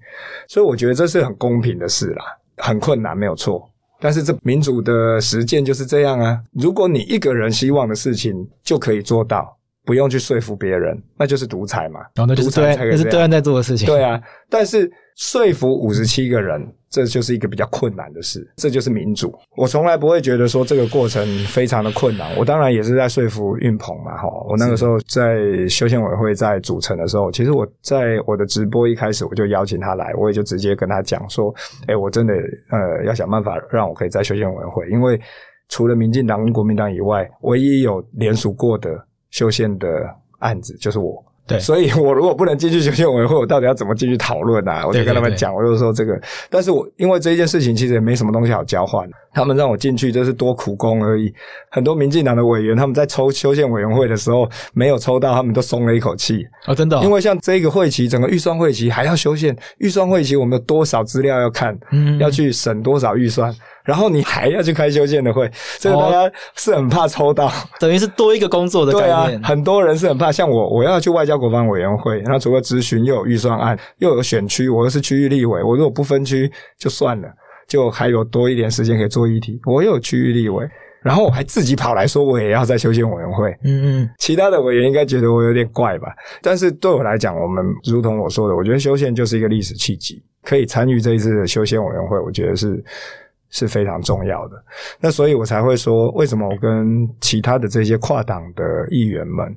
[0.48, 2.24] 所以我觉得这是很公平的事啦，
[2.58, 3.70] 很困难没有错，
[4.00, 6.40] 但是这民主的实践就是这样啊。
[6.54, 8.34] 如果你一个人希望的事情
[8.64, 9.59] 就可以做到。
[9.90, 12.00] 不用去说服别人，那就是独裁嘛。
[12.18, 13.88] 哦，那就是对，那是对岸在做的事情。
[13.88, 16.62] 对啊，但是说服五十七个人，
[16.92, 18.48] 这就是一个比较困难的事。
[18.58, 19.34] 这就是民主。
[19.58, 22.30] 我从来不会觉得说这个过程非常的困难。
[22.38, 24.30] 我当然也是在说服运鹏嘛，哈。
[24.48, 31.52] 我那个时候在修宪委员会在组成的时候，其实我在我的直播一开始我就邀请他来，我也就直接跟他讲说，
[31.88, 35.20] 哎，我真的呃要想办法让我可以在修宪委员会，因为
[35.68, 39.04] 除了民进党跟国民党以外，唯一有联署过的。
[39.32, 39.88] 修宪的
[40.40, 44.86] 案子就是我，对，所以我如果不能进去修宪委员会，我到底要怎么进去讨论啊？
[44.86, 46.20] 我就跟他们讲，我就说这个，
[46.50, 51.34] 但是我因为这一件事情其实也没什么东西好交换，他们让我进去就是多苦工而已。
[51.70, 56.76] 很多民进党的委员他们在抽修宪委员会的时候没有抽到，他们都松了一口气啊、哦！
[56.76, 63.54] 真的、哦，因为像这个会期，整个预算会期还要修宪，预算会期我们有多少资料要看，嗯，要去审多少预算。
[63.90, 69.08] 然后你还要去开修宪的会，这个大家是很怕抽到，哦、等于是多一个工作的 概念。
[69.08, 77.28] 对啊，很多人是很怕，像我，我要去外交国防委员会，那除了咨询，又有预算案，又有选区，我又是区域立委，我如果不分区就算了，
[77.68, 79.60] 就还有多一点时间可以做议题。
[79.66, 80.64] 我又有区域立委，
[81.02, 83.50] 然后我还自己跑来说我也要在修宪委员会。
[83.64, 86.10] 嗯嗯，其他的委员应该觉得我有点怪吧？
[86.44, 92.84] 但是对我来讲，我们如同我说的，我觉得修宪就是一个历史契机，可以参与这一次的修宪委员会，我觉得是。
[93.50, 94.64] 是非常重要的，
[95.00, 99.56] 那所以我才会说，为什么我跟其他的这些跨党的议员们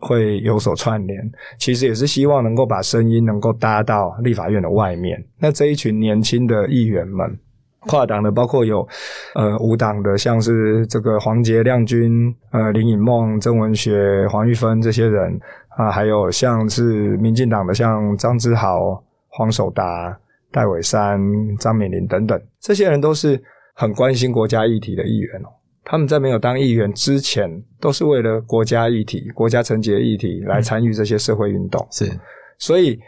[0.00, 5.22] 会有所串联，其实也是希望能够把声音能够搭到立法院的外面。
[5.38, 7.36] 那这一群年轻的议员们，
[7.80, 8.86] 跨党的包括有
[9.34, 15.36] 呃无党的，像是这个黄捷亮君、呃林颖孟、曾文学、黄玉芬这些人
[15.70, 20.16] 啊，还有像是民进党的像张之豪、黄守达、
[20.52, 21.20] 戴伟山、
[21.58, 23.42] 张敏玲等等，这些人都是
[23.74, 25.48] 很关心国家议题的议员哦。
[25.84, 27.48] 他们在没有当议员之前，
[27.80, 31.86] 都是为了国家议题、国家层级的议题来参与这些社会运动。
[31.92, 32.10] 是，
[32.58, 32.98] 所以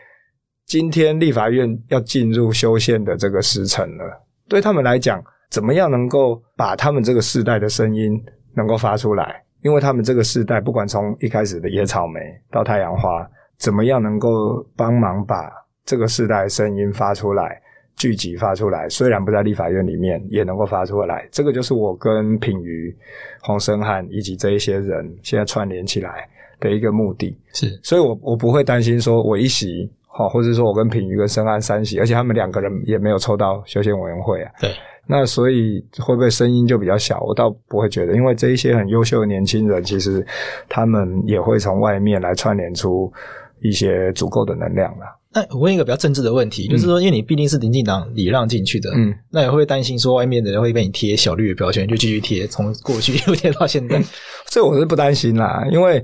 [0.64, 5.20] 今天立法院要进入修宪的这个时辰了，对他们来讲，
[5.50, 8.22] 怎么样能够把他们这个世代的声音
[8.54, 9.42] 能够发出来？
[9.62, 13.28] 因为他们这个世代，不管从一开始的野草莓到太阳花，
[13.58, 15.50] 怎么样能够帮忙把
[15.88, 17.58] 这个世代的声音发出来？
[17.96, 21.26] 聚集发出来，虽然不在立法院里面，也能够发出来。
[21.32, 22.94] 这个就是我跟品瑜、
[23.40, 26.28] 洪申翰以及这一些人现在串联起来
[26.60, 27.36] 的一个目的。
[27.52, 34.52] 是，所以我我不会担心说我一席，好，或者说我跟品瑜跟生安三席，而且他们两个人也没有抽到修宪委员会啊。
[34.60, 34.70] 对，
[35.08, 37.18] 那所以会不会声音就比较小？
[37.22, 40.24] 我倒不会觉得，因为这一些很优秀的年轻人，其实
[40.68, 43.12] 他们也会从外面来串联出
[43.58, 45.16] 一些足够的能量啦。
[45.32, 54.02] 那我问一个比较政治的问题，嗯、就是说，因为你毕竟是民进党礼让进去的，嗯，那也会担心说外面的人会被你贴小绿的标签，就继续贴，从过去又贴 到现在。
[54.48, 56.02] 这我是不担心啦，因为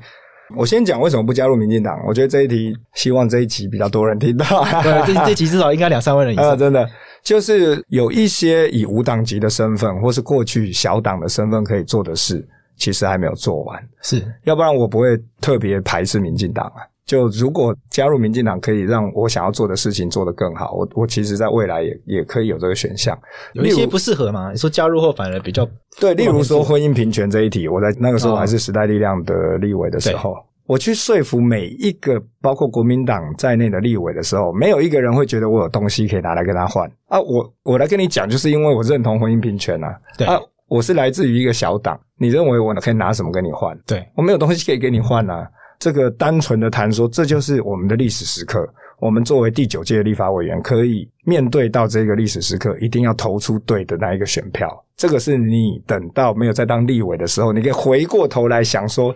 [0.55, 1.99] 我先讲为什么不加入民进党。
[2.07, 4.45] 我觉得这一题，希望这一集比较多人听到。
[4.83, 6.51] 对，这 这集至少应该两三万人以上。
[6.51, 6.87] 啊，真的，
[7.23, 12.47] 就是有一些以无党籍的身份，或是过去小党的身份可以做的事，
[12.77, 13.89] 其实还没有做完。
[14.03, 16.85] 是，要不然我不会特别排斥民进党啊。
[17.07, 23.19] 就如果加入民进党可以让我想要做的事情做得更好，我我其实在未来也也可以有这个选项。
[23.53, 24.51] 有一些不适合嘛？
[24.51, 25.69] 你说加入后反而比较
[26.01, 30.37] 对，例如说婚姻平权这一题，我在那个时候还是时代力量的立委的时候，哦、
[30.67, 37.21] 我去说服每一个包括国民党在内的立委的时候，没有一个人会觉得我有东西可以拿来跟他换啊！
[37.21, 43.79] 我我来跟你讲，就是因为我认同婚姻平权啊，对啊，我是来自于一个小党，你认为我可以拿什么跟你换？
[43.87, 45.47] 对，我没有东西可以给你换啊。
[45.79, 48.69] 这个单纯的谈说，这就是我们的历史时刻。
[49.01, 54.85] 我们作为第九届立法委员，可以面对到这个历史时刻，一定要投出对的那一个选票。
[54.97, 59.15] 这个是你等到没有再当立委的时候，你可以回过头来想说。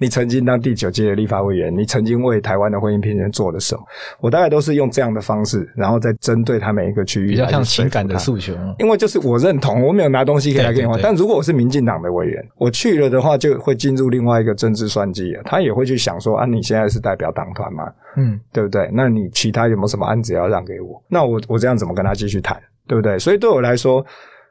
[0.00, 3.82] 你曾经当第九届的立法委员，你曾经为台湾的婚姻平权做了什么？
[4.20, 8.54] 我大概都是用这样的方式，然后再针对他每一个区域，比较像情感的诉求。
[8.78, 11.00] 因为就是我认同，我没有拿东西可以来给你换。
[11.02, 15.42] 但如果我是民进党的委员，我去了的话，就会进入另外一个政治算计了。
[15.44, 17.84] 他也会去想说：啊，你现在是代表党团嘛？
[18.16, 18.88] 嗯，对不对？
[18.92, 21.02] 那你其他有没有什么案子要让给我？
[21.08, 22.56] 那我我这样怎么跟他继续谈？
[22.86, 23.18] 对不对？
[23.18, 24.04] 所以对我来说。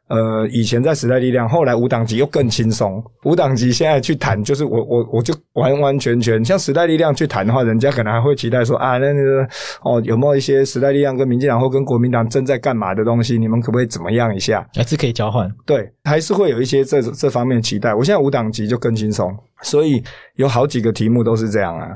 [0.10, 3.03] 呃，以前在时代力量，后来无党籍又更轻松。
[3.26, 9.47] 无党籍现在去谈，就是我我我就完完全全像时代力量去谈的话，人家可能还会期待说啊，那那个
[9.84, 13.38] 哦，有没有一些时代力量跟民进党或跟国民党正在干嘛的东西？
[13.38, 14.66] 你们可不可以怎么样一下？
[14.74, 15.49] 还是可以交换？
[15.66, 17.93] 对，还是会有一些这这方面期待。
[17.93, 20.01] 我现在无党籍就更轻松，所以
[20.36, 21.89] 有好几个题目都是这样啊，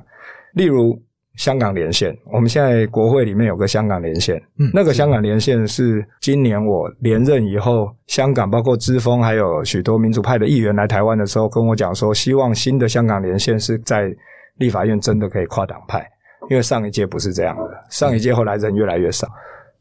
[0.54, 1.02] 例如。
[1.36, 6.06] 香港连线，我们现在国会里面有个香港连线，嗯，那个香港连线是。
[6.20, 14.14] 今年我连任以后，香港包括资丰还有许多民主派的议员来台湾的时候，跟我讲说，希望新的香港连线是在
[14.58, 16.06] 立法院真的可以跨党派，
[16.50, 19.28] 因为上一届不是这样的，上一届后来人越来越少，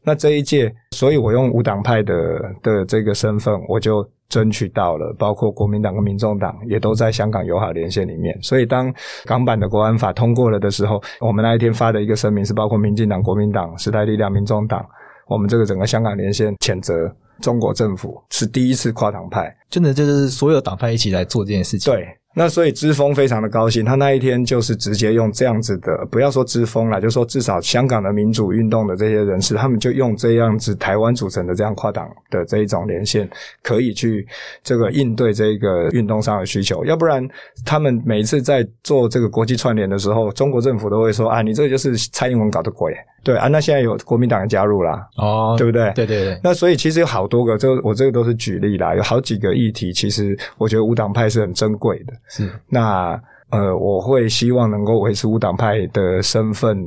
[0.03, 2.15] 那这一届，所以我用无党派的
[2.63, 4.07] 的这个身份，我就。
[4.31, 8.35] 争取到了，包括国民党跟民众党也都在香港友好连线里面。
[8.41, 8.91] 所以当
[9.25, 14.83] 港版的国安法通过了的时候，我们那一天发的一个声明是，包括民进党、国民党、时代力量、民众党，
[15.27, 21.91] 我们这个整个香港连线谴责中国政府是第一次跨党派，真的就是所有党派一起来做这件事情。
[21.91, 22.07] 对。
[22.33, 33.29] 那所以知峰非常的高兴，他那一天就是直接用这样子的，不要说知峰了，就说至少香港的民主运动的这些人士，他们就用这样子台湾组成的这样跨党的这一种连线，
[33.61, 34.25] 可以去
[34.63, 36.85] 这个应对这个运动上的需求。
[36.85, 37.27] 要不然，
[37.65, 42.95] 他们每一次在做这个国际串联的时候，中国政府都会说啊，你这个就是蔡英文搞的鬼。
[43.23, 45.91] 对啊，那现在有国民党加入啦，哦，对不对？
[45.93, 46.39] 对对对。
[46.43, 52.13] 那所以其实有好多个，这我这个都是举例啦，有好几个议题，其实我觉得无党派是很珍贵的。
[52.29, 52.49] 是。
[52.67, 56.77] 那呃，我会希望能够维持无党派的身份，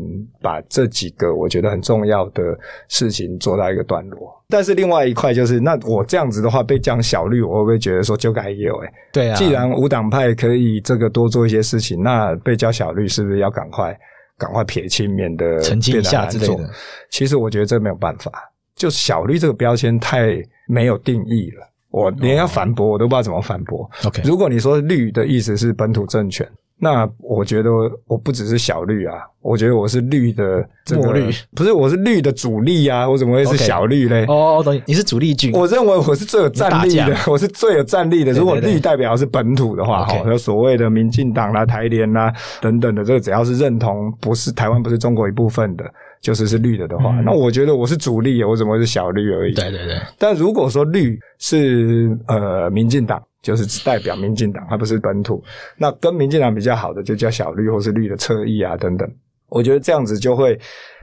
[0.41, 2.43] 把这几个我觉得很重要的
[2.89, 4.43] 事情做到一个段落。
[4.49, 8.75] 但是另外一块就是，那我这样子的话被降小绿，我会不会觉得说就该有？
[8.79, 9.37] 诶对啊。
[9.37, 13.95] 既然无党派可以这个多做一些事情，那被叫小绿是不是要赶快？
[14.37, 16.69] 赶快撇清，免得澄清一下之类的。
[17.09, 18.33] 其实我觉得这没有办法，
[18.75, 21.65] 就小绿这个标签太没有定义了，
[21.95, 23.89] 我连要反驳我都不知道怎么反驳。
[24.05, 26.45] OK，如果你说绿的意思是本土政权，
[26.77, 27.71] 那我觉得
[28.09, 34.25] 我不只是小绿啊，我觉得我是绿的这个墨绿，不是，我是绿的主力啊，我怎么会是小绿嘞？
[34.27, 38.33] 哦，懂你是主力军，我认为我是最有战力的，我是最有战力的。
[38.33, 45.85] 如果绿代表是本土的话，哈，有所谓的民进党啦、台联啦等等的，这个只要是认同不是台湾不是中国一部分的，
[46.25, 49.55] 就是是绿的的话，那我觉得我是主力，我怎么会是小绿而已？
[49.55, 49.97] 对对对。
[50.19, 53.23] 但如果说绿是呃民进党。
[53.45, 55.45] 就是代表民进党，它不是本土。
[55.77, 59.07] 那跟民进党比较好的，就叫小绿或是绿的侧翼啊等等。
[59.51, 60.59] 我觉得这样子就会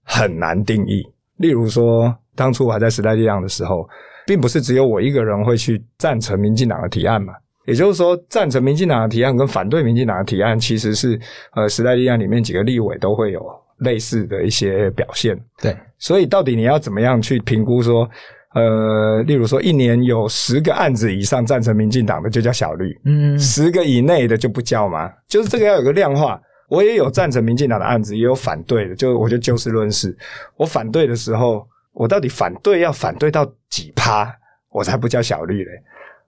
[0.05, 1.03] 很难定义。
[1.37, 3.87] 例如说，当初我还在时代力量的时候，
[4.25, 7.31] 并不是只有我一个人会去赞成民进党的提案嘛。
[7.67, 11.19] 也就是说，赞成民进党的提案跟反对民进党的提案，其实是
[11.53, 13.39] 呃时代力量里面几个立委都会有
[13.81, 15.39] 类似的一些表现。
[15.61, 18.09] 对，所以到底你要怎么样去评估说？
[18.53, 22.93] 呃，例如说，一年有十个案子以上赞成民进党的，就叫小绿。
[23.05, 25.09] 嗯，十个以内的就不叫吗？
[25.25, 26.37] 就是这个要有个量化。
[26.67, 30.13] 我也有赞成民进党的案子，也有反对的，就我就就事论事。
[30.57, 34.29] 我反对的时候，我到底反对要反对到几趴，
[34.69, 35.71] 我才不叫小绿嘞？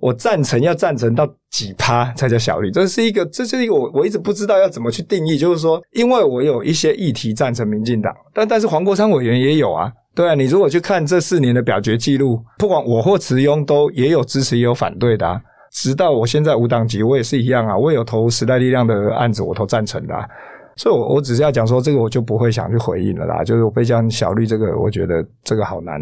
[0.03, 2.69] 我赞成要赞成到几趴才叫小绿？
[2.71, 5.37] 这是一个，这是一个我我一直不知道要怎么去定义。
[5.37, 9.89] 就是说，因为我有一些议题赞成民进党，但但是黄国昌委员也有啊。
[10.13, 15.39] 对啊，你如果去看这四年的表决记录，不管我或慈庸都也有支持也有反对的啊。
[15.71, 20.27] 直到我现在无党籍，我也是一样啊，我有投时代力量的案子，我投赞成的啊。
[20.75, 23.41] 所以我，我我只是要讲说，这个我就不会想去回应了啦。
[23.41, 26.01] 就是我非常小绿这个，我觉得这个好难。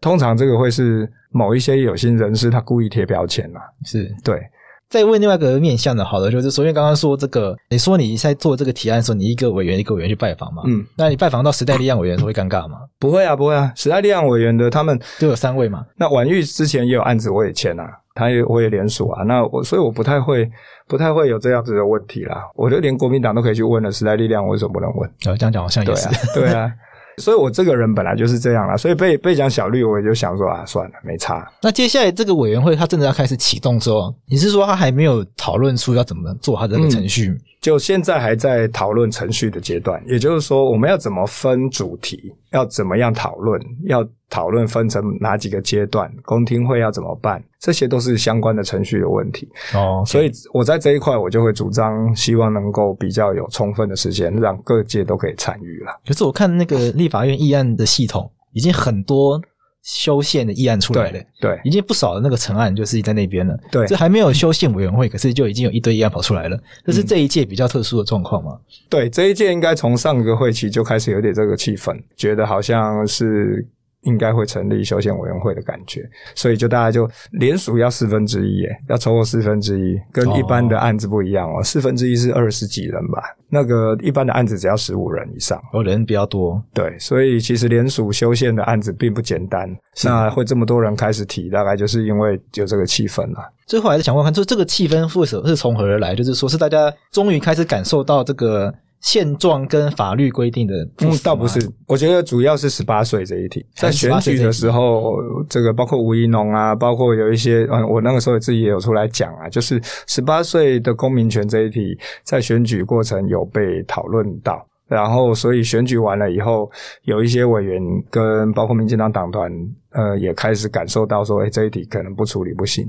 [0.00, 3.60] 通常这个会是某一些有心人士他故意贴标签啦。
[3.84, 4.40] 是对。
[4.88, 10.62] 再问另外一个面向的，好的，就是首先刚刚说这个，你说你在做这个提案的时候，你一个委员一个委员去拜访嘛？
[10.64, 12.78] 嗯，那你拜访到时代力量委员会尴尬吗？
[13.00, 15.84] 不会啊，不会啊，时代力量委员的他们就有三位嘛。
[15.96, 17.84] 那婉玉之前也有案子，我也签啊，
[18.14, 19.24] 他也我也联署啊。
[19.24, 20.48] 那我所以我不太会
[20.86, 22.44] 不太会有这样子的问题啦。
[22.54, 25.10] 我觉得连国民党都可以去问了，时代力量为什么不能问？
[25.26, 26.52] 呃，这样讲好像也是，对啊。
[26.52, 26.72] 对啊
[27.18, 31.50] 所以，我这个人本来就是这样啦，所以被被讲小绿，我也就想说啊，算了，没差。
[31.62, 37.28] 那接下来这个委员会，他真的要开始启动之后，你是说他还没有讨论出要怎么做他这个程序？
[37.28, 49.48] 嗯就现在还在讨论程序的阶段，也就是说，我们要怎么分主题，要怎么样讨论，要讨论分成哪几个阶段，公听会要怎么办，这些都是相关的程序的问题。
[49.74, 50.08] 哦，okay.
[50.08, 55.90] 所以我在这一块，我就会主张，希望能够比较有充分的时间，让各界都可以参与了。
[56.06, 59.42] 可是我看那个立法院议案的系统，已经很多。
[59.86, 63.56] 修宪的议案出来了，对，已经不少的那个成案就是在那边了。
[63.70, 66.58] 对，这还没有修宪委员会，可是就已经有一堆议案跑出来了。
[66.84, 68.58] 这是这一届比较特殊的状况吗？
[68.88, 73.64] 对，这一届应该从上个会期就开始有点这个气氛，觉得好像是。
[74.06, 81.62] 应该会成立修宪委员会的感觉，所以就大家就联署要四分之一，耶，要超过四分之一，跟一般的案子不一样哦。
[81.62, 86.62] 四分之一是二十几人吧，那个一般的案子只要十五人以上，哦，人比较多。
[86.72, 89.68] 对，所以其实联署修宪的案子并不简单。
[90.04, 93.52] 那会这么多人开始提，大概就是因为有这个气氛了。
[93.66, 96.14] 最后还是想问看，就这个气氛为什么是从何而来？
[96.14, 98.72] 就是说是大家终于开始感受到这个。
[99.00, 105.16] 现状跟法律规定的，嗯，倒不是，我觉得主要是十八岁这一题，在选举的时候，
[105.48, 116.70] 这个包括吴怡农啊，包括有一些，嗯，我那个时候自己也有出来讲啊，就是十八岁的公民权这一题，在选举过程有被讨论到，然后所以选举完了以后，
[117.04, 117.80] 有一些委员
[118.10, 119.52] 跟包括民进党党团，
[119.96, 122.86] 呃，也开始感受到说，哎，这一题可能不处理不行。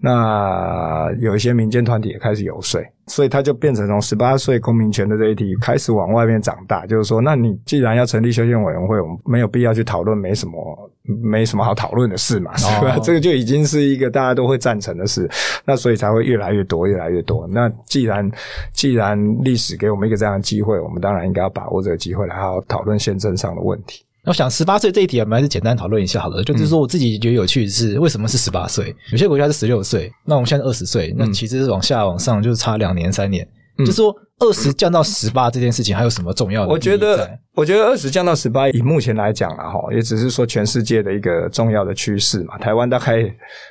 [0.00, 6.86] 那有一些民间团体也开始游说，所以他就变成从十八岁公民权的这一题开始往外面长大。
[6.86, 12.94] 就是说，那你既然要成立修宪委员会，我们没有必要去讨论没什么没什么好讨论的事嘛，是吧？
[12.96, 15.28] 哦、这个就已经是一个大家都会赞成的事。
[15.64, 17.48] 那所以才会越来越多，越来越多。
[17.48, 18.30] 那既然
[18.72, 24.04] 既然历史给我们一个这样的机会，我们当然应该要把握这个机会来好好讨论宪政上的问题。
[24.26, 26.42] 我想十八岁这一题，我们还是简单讨论一下好了。
[26.42, 28.94] 就是说，我自己觉得有趣的是，为什么是十八岁？
[29.12, 33.46] 有些国家是十六岁，那我们现在二十岁，那其实往下往上就是差两年三年。
[33.78, 36.72] 就是说，二十降到十八这件事情，还有什么重要的？
[36.72, 42.56] 我觉得，我觉得二十降到十八，以目前来讲啊，哈，也只是说全世界的一个重要的趋势嘛。
[42.56, 43.22] 台湾大概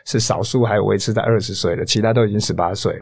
[0.05, 2.93] 是少数还有维持在二十岁的，其他都已经十八岁。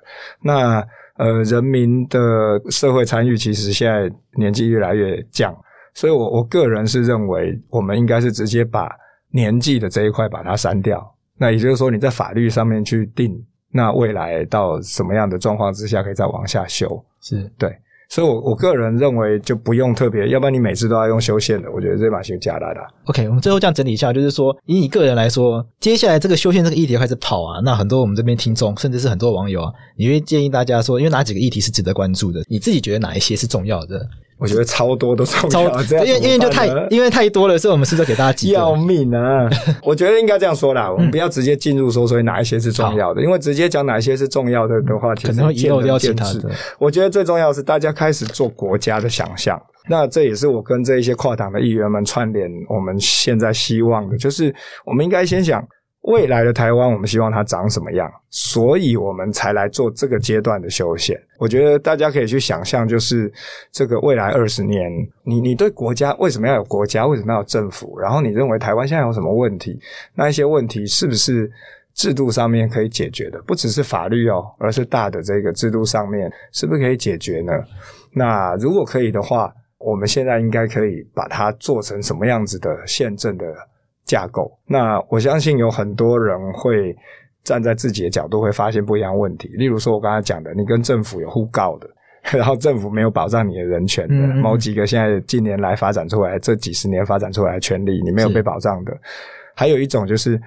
[0.43, 0.85] 那
[1.17, 5.51] 呃，人民的社会参与其实现在年纪越来越降。
[5.93, 8.89] 所以我，我我个人是认为，我们应该是直接把
[9.31, 11.15] 年纪的这一块把它删掉。
[11.37, 13.33] 那也就是说，你在法律上面去定，
[13.71, 17.03] 那未来到什么样的状况之下可以再往下修？
[17.21, 17.75] 是对。
[18.09, 22.67] 所以我我个人认为就不用特别，要不然你每次都要用修宪的，我觉得这把修假的。
[23.05, 32.43] OK，我们最后这样整理一下，就是说以你个人来说，接下来这个修宪这个议题开始跑啊，那很多我们这边听众，甚至是很多网友啊，你会建议大家说，因为哪几个议题是值得关注的？
[32.49, 34.05] 你自己觉得哪一些是重要的？
[34.41, 39.47] 我觉得超多都重要，超因为因为就太因为太多了，所以我们试着给大家要命啊！
[39.85, 46.49] 我觉得应该这样说啦，我们不要直接进入说，所以哪一些是重要的，因为直接讲哪一些是重要的的话，可能会遗漏掉其他的。
[46.79, 54.51] 我觉得最重要的是大家开始做国家的想象，那这也是我跟这一些跨党的议员们串联，我们现在希望的就是，
[54.85, 55.63] 我们应该先想。
[56.01, 58.11] 未来的台湾，我们希望它长什么样？
[58.31, 61.15] 所以我们才来做这个阶段的修宪。
[61.37, 63.31] 我觉得大家可以去想象，就是
[63.71, 64.91] 这个未来二十年，
[65.23, 67.05] 你你对国家为什么要有国家？
[67.05, 67.99] 为什么要有政府？
[67.99, 69.79] 然后你认为台湾现在有什么问题？
[70.15, 71.51] 那一些问题是不是
[71.93, 73.39] 制度上面可以解决的？
[73.43, 77.53] 不只是法律哦，而是大的这个制度上面是不是可以解决呢？
[78.11, 83.45] 那如果可以的话，我们现在应该可以把它做成什么样子的宪政的？
[84.11, 86.93] 架构，那我相信有很多人会
[87.45, 89.47] 站在自己的角度，会发现不一样问题。
[89.53, 91.87] 例如说，我刚才讲的，你跟政府有互告的，
[92.37, 98.91] 然后政府没有保障你的人权的，某几个现在近年来发展出来，这几十年发展出来的权利，你没有被保障的。
[99.55, 100.37] 还有一种就是，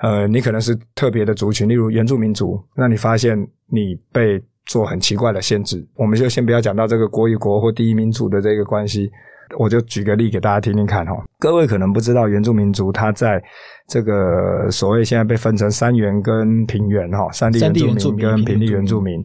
[0.00, 3.34] 呃，你可能是特别的族群，例如原住民族，那你发现
[3.66, 9.10] 你被做很奇怪的限制，我们就先不要讲到这个国与国或第一民族的这个关系。
[9.58, 13.42] 我就举个例给大家听听看哈，各位可能不知道原住民族他在
[13.86, 19.22] 这个所谓现在被分成三原跟平原哈，山地原住民跟平地原住民。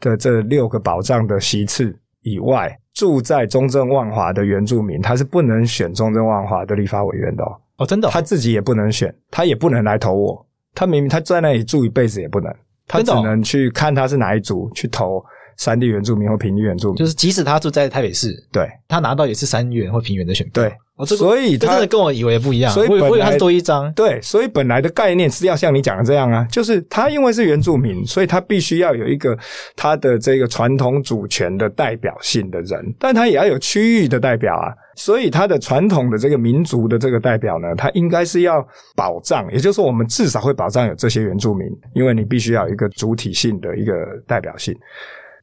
[0.00, 12.50] 的这六个保障的席次以外，住在中正万华的原住民他是不能选中正万华的立法委员的哦，哦真的，他自己也不能选，他也不能来投我，他明明他在那里住一辈子也不能，
[12.88, 15.22] 他只能去看他是哪一族去投。
[15.60, 20.64] 山地原住民或平地原住民，就是即使他住在台北市，对，他拿到也是山原或平原的选票。
[20.64, 22.72] 对，所以他真的跟我以为不一样。
[22.72, 23.92] 所以他是多一张。
[23.92, 29.38] 对，所以本来的概念是要像你讲的这样啊，就是他因为是原住民，所以他必须要有一个
[29.76, 34.72] 他的这个传统主权的代表性的人，但他也要有区域的代表啊。
[34.96, 43.92] 所以他的传统的这个民族的这个代表呢，他应该是要保障，也就是说，我们至少会保障有这些原住民，因为你必须要有一个主体性的一个
[44.26, 44.74] 代表性。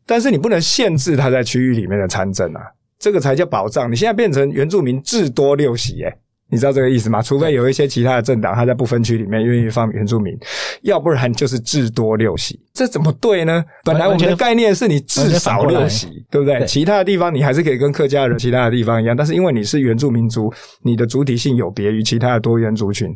[0.08, 2.62] 但是你不能限制他在区域里面的参政啊，
[2.98, 3.92] 这个才叫保障。
[3.92, 6.12] 你现在变成原住民至多六席，诶
[6.50, 7.22] 你知道这个意思吗？
[7.22, 10.34] 除非有一些其他的政党，他在不分区里面愿意放原住民，
[10.84, 12.58] 要不然就是至多六席。
[12.78, 13.66] 这怎么对呢？
[13.84, 16.64] 本来我们的概念是你至少六席，对不对？
[16.68, 20.54] 其他的地方你还是可以跟客家人其他的地方一样，但是因为你是原住民族，
[20.84, 23.12] 你的主体性有别于其他的多元族群，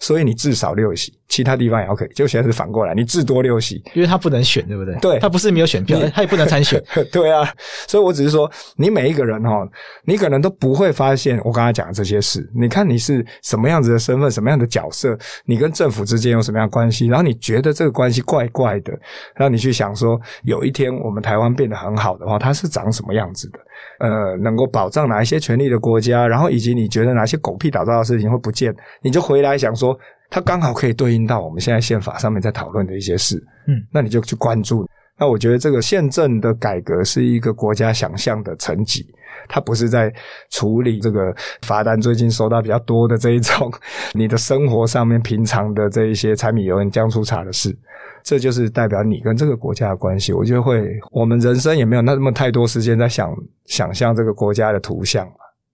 [0.00, 1.14] 所以你至少六席。
[1.28, 4.94] 其他地方也 OK，就现在是反过来，你至多六席，因为他不能选，对不对？
[5.00, 6.82] 对，他不是没有选票，他也不能参选。
[7.10, 7.52] 对啊，
[7.88, 9.68] 所以我只是说，你每一个人哈，
[10.04, 12.48] 你可能都不会发现我刚才讲的这些事。
[12.54, 18.96] 你看你是什么样子的身份，什么样的角色，你跟政府之间有什么样的关系，然后你觉得这个关系怪怪的，
[19.34, 23.58] 然后你去想说，有一天我们台湾变得很好的话，它是长什么样子的？
[24.00, 29.98] 呃，能够保障哪一些权利的国家，然后以及你觉得哪些狗屁倒灶的事情会不见，你就回来想说。
[30.28, 33.36] 它刚好可以对应到我们现在宪法上面在讨论的一些事，
[33.68, 34.84] 嗯，那你就去关注。
[35.18, 39.06] 那我觉得这个宪政的改革是一个国家想象的层级，
[39.48, 40.12] 它不是在
[40.50, 43.72] 处理这个罚单最近收到比较多的这一种
[44.12, 47.74] 你的生活上面平常的这一些柴米油盐酱醋茶的事，
[48.22, 50.32] 这就是代表你跟这个国家的关系。
[50.34, 55.26] 我觉得会，我们人生也没有那么太多时间在想想象这个国家的图像。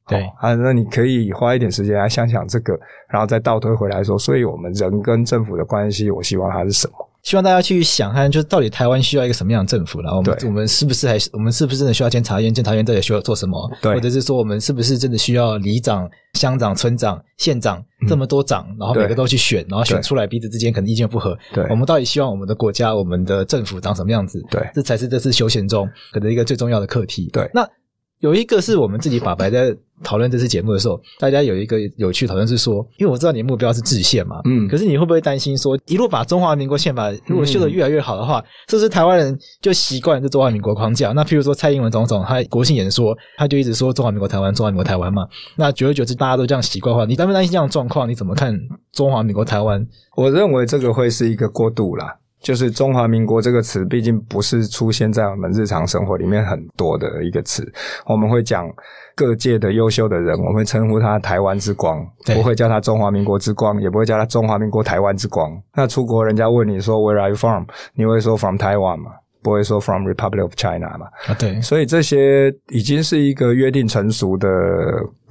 [0.09, 2.79] 对啊，那你可以花一点时间来想想这个，
[3.09, 7.09] 然后再倒推回来说，所以我们人跟政府的关系，我希望它是什么？
[7.23, 10.01] 希望大家去想看，就是到底台湾需要一个什么样的政府？
[10.01, 12.53] 然后我们我们是不是还是我们是不是真的需要监察院？
[12.53, 13.71] 监察院到底需要做什么？
[13.81, 21.39] 对，或者是说我们是不是真的需要里长、乡长、村长、县长这么多长，嗯、然后每个都去选，然后选出来彼此之间可能意见不合？
[21.55, 24.43] 对，我们到底希望我们的国家、我们的政府长什么样子？
[24.51, 27.31] 对，这才是这次修宪中可能一个最重要的课题。
[27.33, 27.69] 对，那。
[28.23, 41.11] 有一个是我们自己法白在讨论这次节目的时候，大家有一个有趣讨论是说，因为我知道你的目标是制宪嘛，嗯，可是你会不会担心说，一路把中华民国宪法如果修得越来越好的话，嗯、是不是台湾人就习惯这中华民国框架？
[41.11, 48.09] 那譬如说蔡英文总统他国庆演说，他就一直说中华民国台湾，中华民国台湾嘛，那久而久之大家都这样习惯的话，你担不担心这样的状况？
[48.09, 48.57] 你怎么看
[48.93, 49.85] 中华民国台湾？
[50.17, 52.19] 我认为这个会是一个过渡啦。
[52.43, 57.65] 就是中华民国这个词，毕竟不是出现在我们日常生活里面很多的一个词。
[58.07, 58.69] 我们会讲
[59.15, 65.51] 各界的优秀的人，我们会称呼他台湾之光，不会叫他中华民国之光，也不会叫他中华民国台湾之光。
[65.75, 67.65] 那出国人家问你说 Where are you from？
[67.95, 69.13] 你会说 From Taiwan 嘛？
[69.43, 71.07] 不会说 From Republic of China 嘛。
[71.27, 74.49] 啊，对，所以这些已经是一个约定成熟的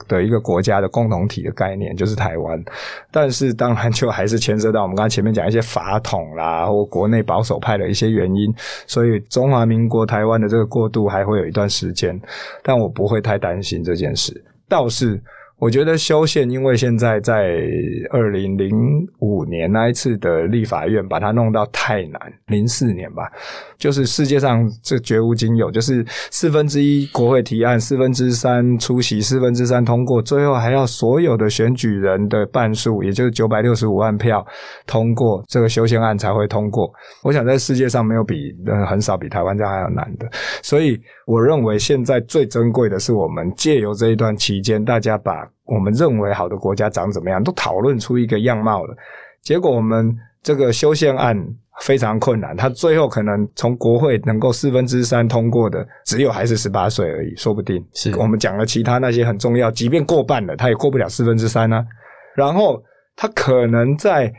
[0.08, 2.64] 的一个国家的共同体的概念，就是台湾。
[3.12, 8.54] 但是当然就还是牵涉到我们刚才前面讲一些法统啦，或国内保守派的一些原因，
[8.86, 12.20] 所以中华民国台湾的这个过渡还会有一段时间。
[12.62, 14.34] 但我不会太担心这件事，
[14.68, 15.22] 倒是。
[15.62, 17.62] 我觉得修宪，因为现在在
[18.10, 18.76] 二零零
[19.20, 23.32] 五年那一次的立法院把它弄到太难，零四年吧，
[23.78, 34.44] 就是世界上这绝无仅有，就是四分之一国会提案，四分之三出席，四分之三通过，最后还要所有的选举人的半数，也就是九百六十五万票
[34.88, 36.92] 通过这个修宪案才会通过。
[37.22, 38.52] 我想在世界上没有比
[38.88, 40.28] 很少比台湾这还要难的，
[40.64, 45.51] 所以我认为现在最珍贵的是我们借由这一段期间，大家把。
[45.74, 48.96] 我们认为好的国家长怎么样，都讨论出一个样貌了。
[49.42, 50.14] 结果我们
[50.44, 51.36] 这个修宪案
[51.82, 57.84] 非常困难，他最后可能从国会能够四分之三通过的，只有还是十八岁而已，说不定。
[57.94, 61.84] 是我们讲了其他那些很重要，即便过半了，他也过不了四分之三呢。
[62.36, 62.82] 然后
[63.16, 64.32] 他可能在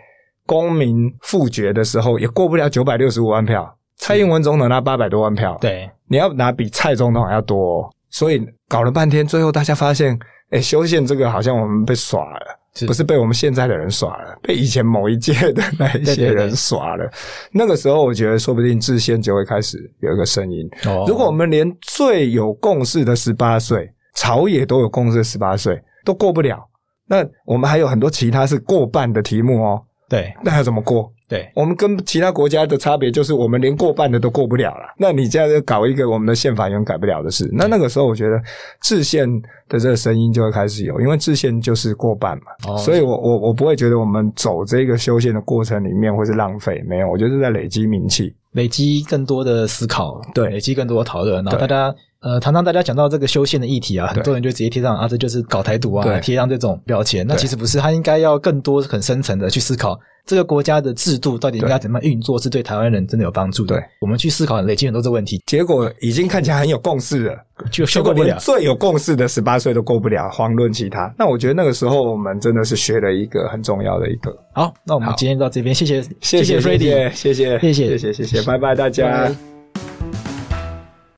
[0.46, 3.76] 公民复决的时候也过不了九百六十五万票。
[3.96, 7.90] 蔡英文总统拿八百多万票，对，你要拿比蔡总统还要多哦。
[8.12, 10.16] 所以搞了半天，最后大家发现。
[10.52, 12.40] 哎，修宪这个好像我们被耍了，
[12.74, 14.38] 是不是被我们现在的人耍了？
[14.42, 17.06] 被以前某一届的那一些人耍了。
[17.06, 17.18] 对对对。
[17.52, 20.68] 那个时候，我觉得说不定制宪就会开始有一个声音。
[20.84, 21.06] 哦。
[21.08, 26.62] 如果我们连最有共识的十八岁，朝野都有共识的十八岁都过不了，
[27.06, 29.82] 那我们还有很多其他是过半的题目哦。
[30.06, 31.10] 对，那要怎么过？
[31.28, 34.94] 对，我们跟其他国家的差别就是，我们连过半的都过不了了。
[34.98, 38.38] 那你现在搞一个我们的宪法永远改不了的事，那那个时候我觉得
[38.82, 39.26] 制宪
[39.68, 42.44] 的这个声音就会开始有，因为制宪就是过半嘛。
[42.68, 57.26] 哦，所以我我我不会觉得我们走这个修宪的过程里面会是浪费，没有，我觉得是在累积名气，累积更多的思考，对，累积更多的讨论，然后大家呃，常常大家讲到这个修宪的议题啊，很多人就直接贴上啊，这就是搞台独啊，贴上这种标签。
[57.26, 59.98] 那其实不是，他应该要更多很深层的去思考。
[60.24, 63.76] 这个国家的制度到底应该怎么运作，是对台湾人真的有帮助的。
[63.76, 67.36] 对，我们去思考很，累积很多这问题，结果已经看起来很有共识了，
[67.70, 68.38] 就修过不了。
[68.38, 71.12] 最有共识的十八岁都过不了，遑论其他。
[71.18, 74.32] 那我觉得那个时候我们真的是学了一个很重要的一个。
[74.52, 79.51] 好，那我们今天到这边，谢谢，谢谢 Freddy，谢谢，谢谢，谢谢，谢谢，拜拜大家。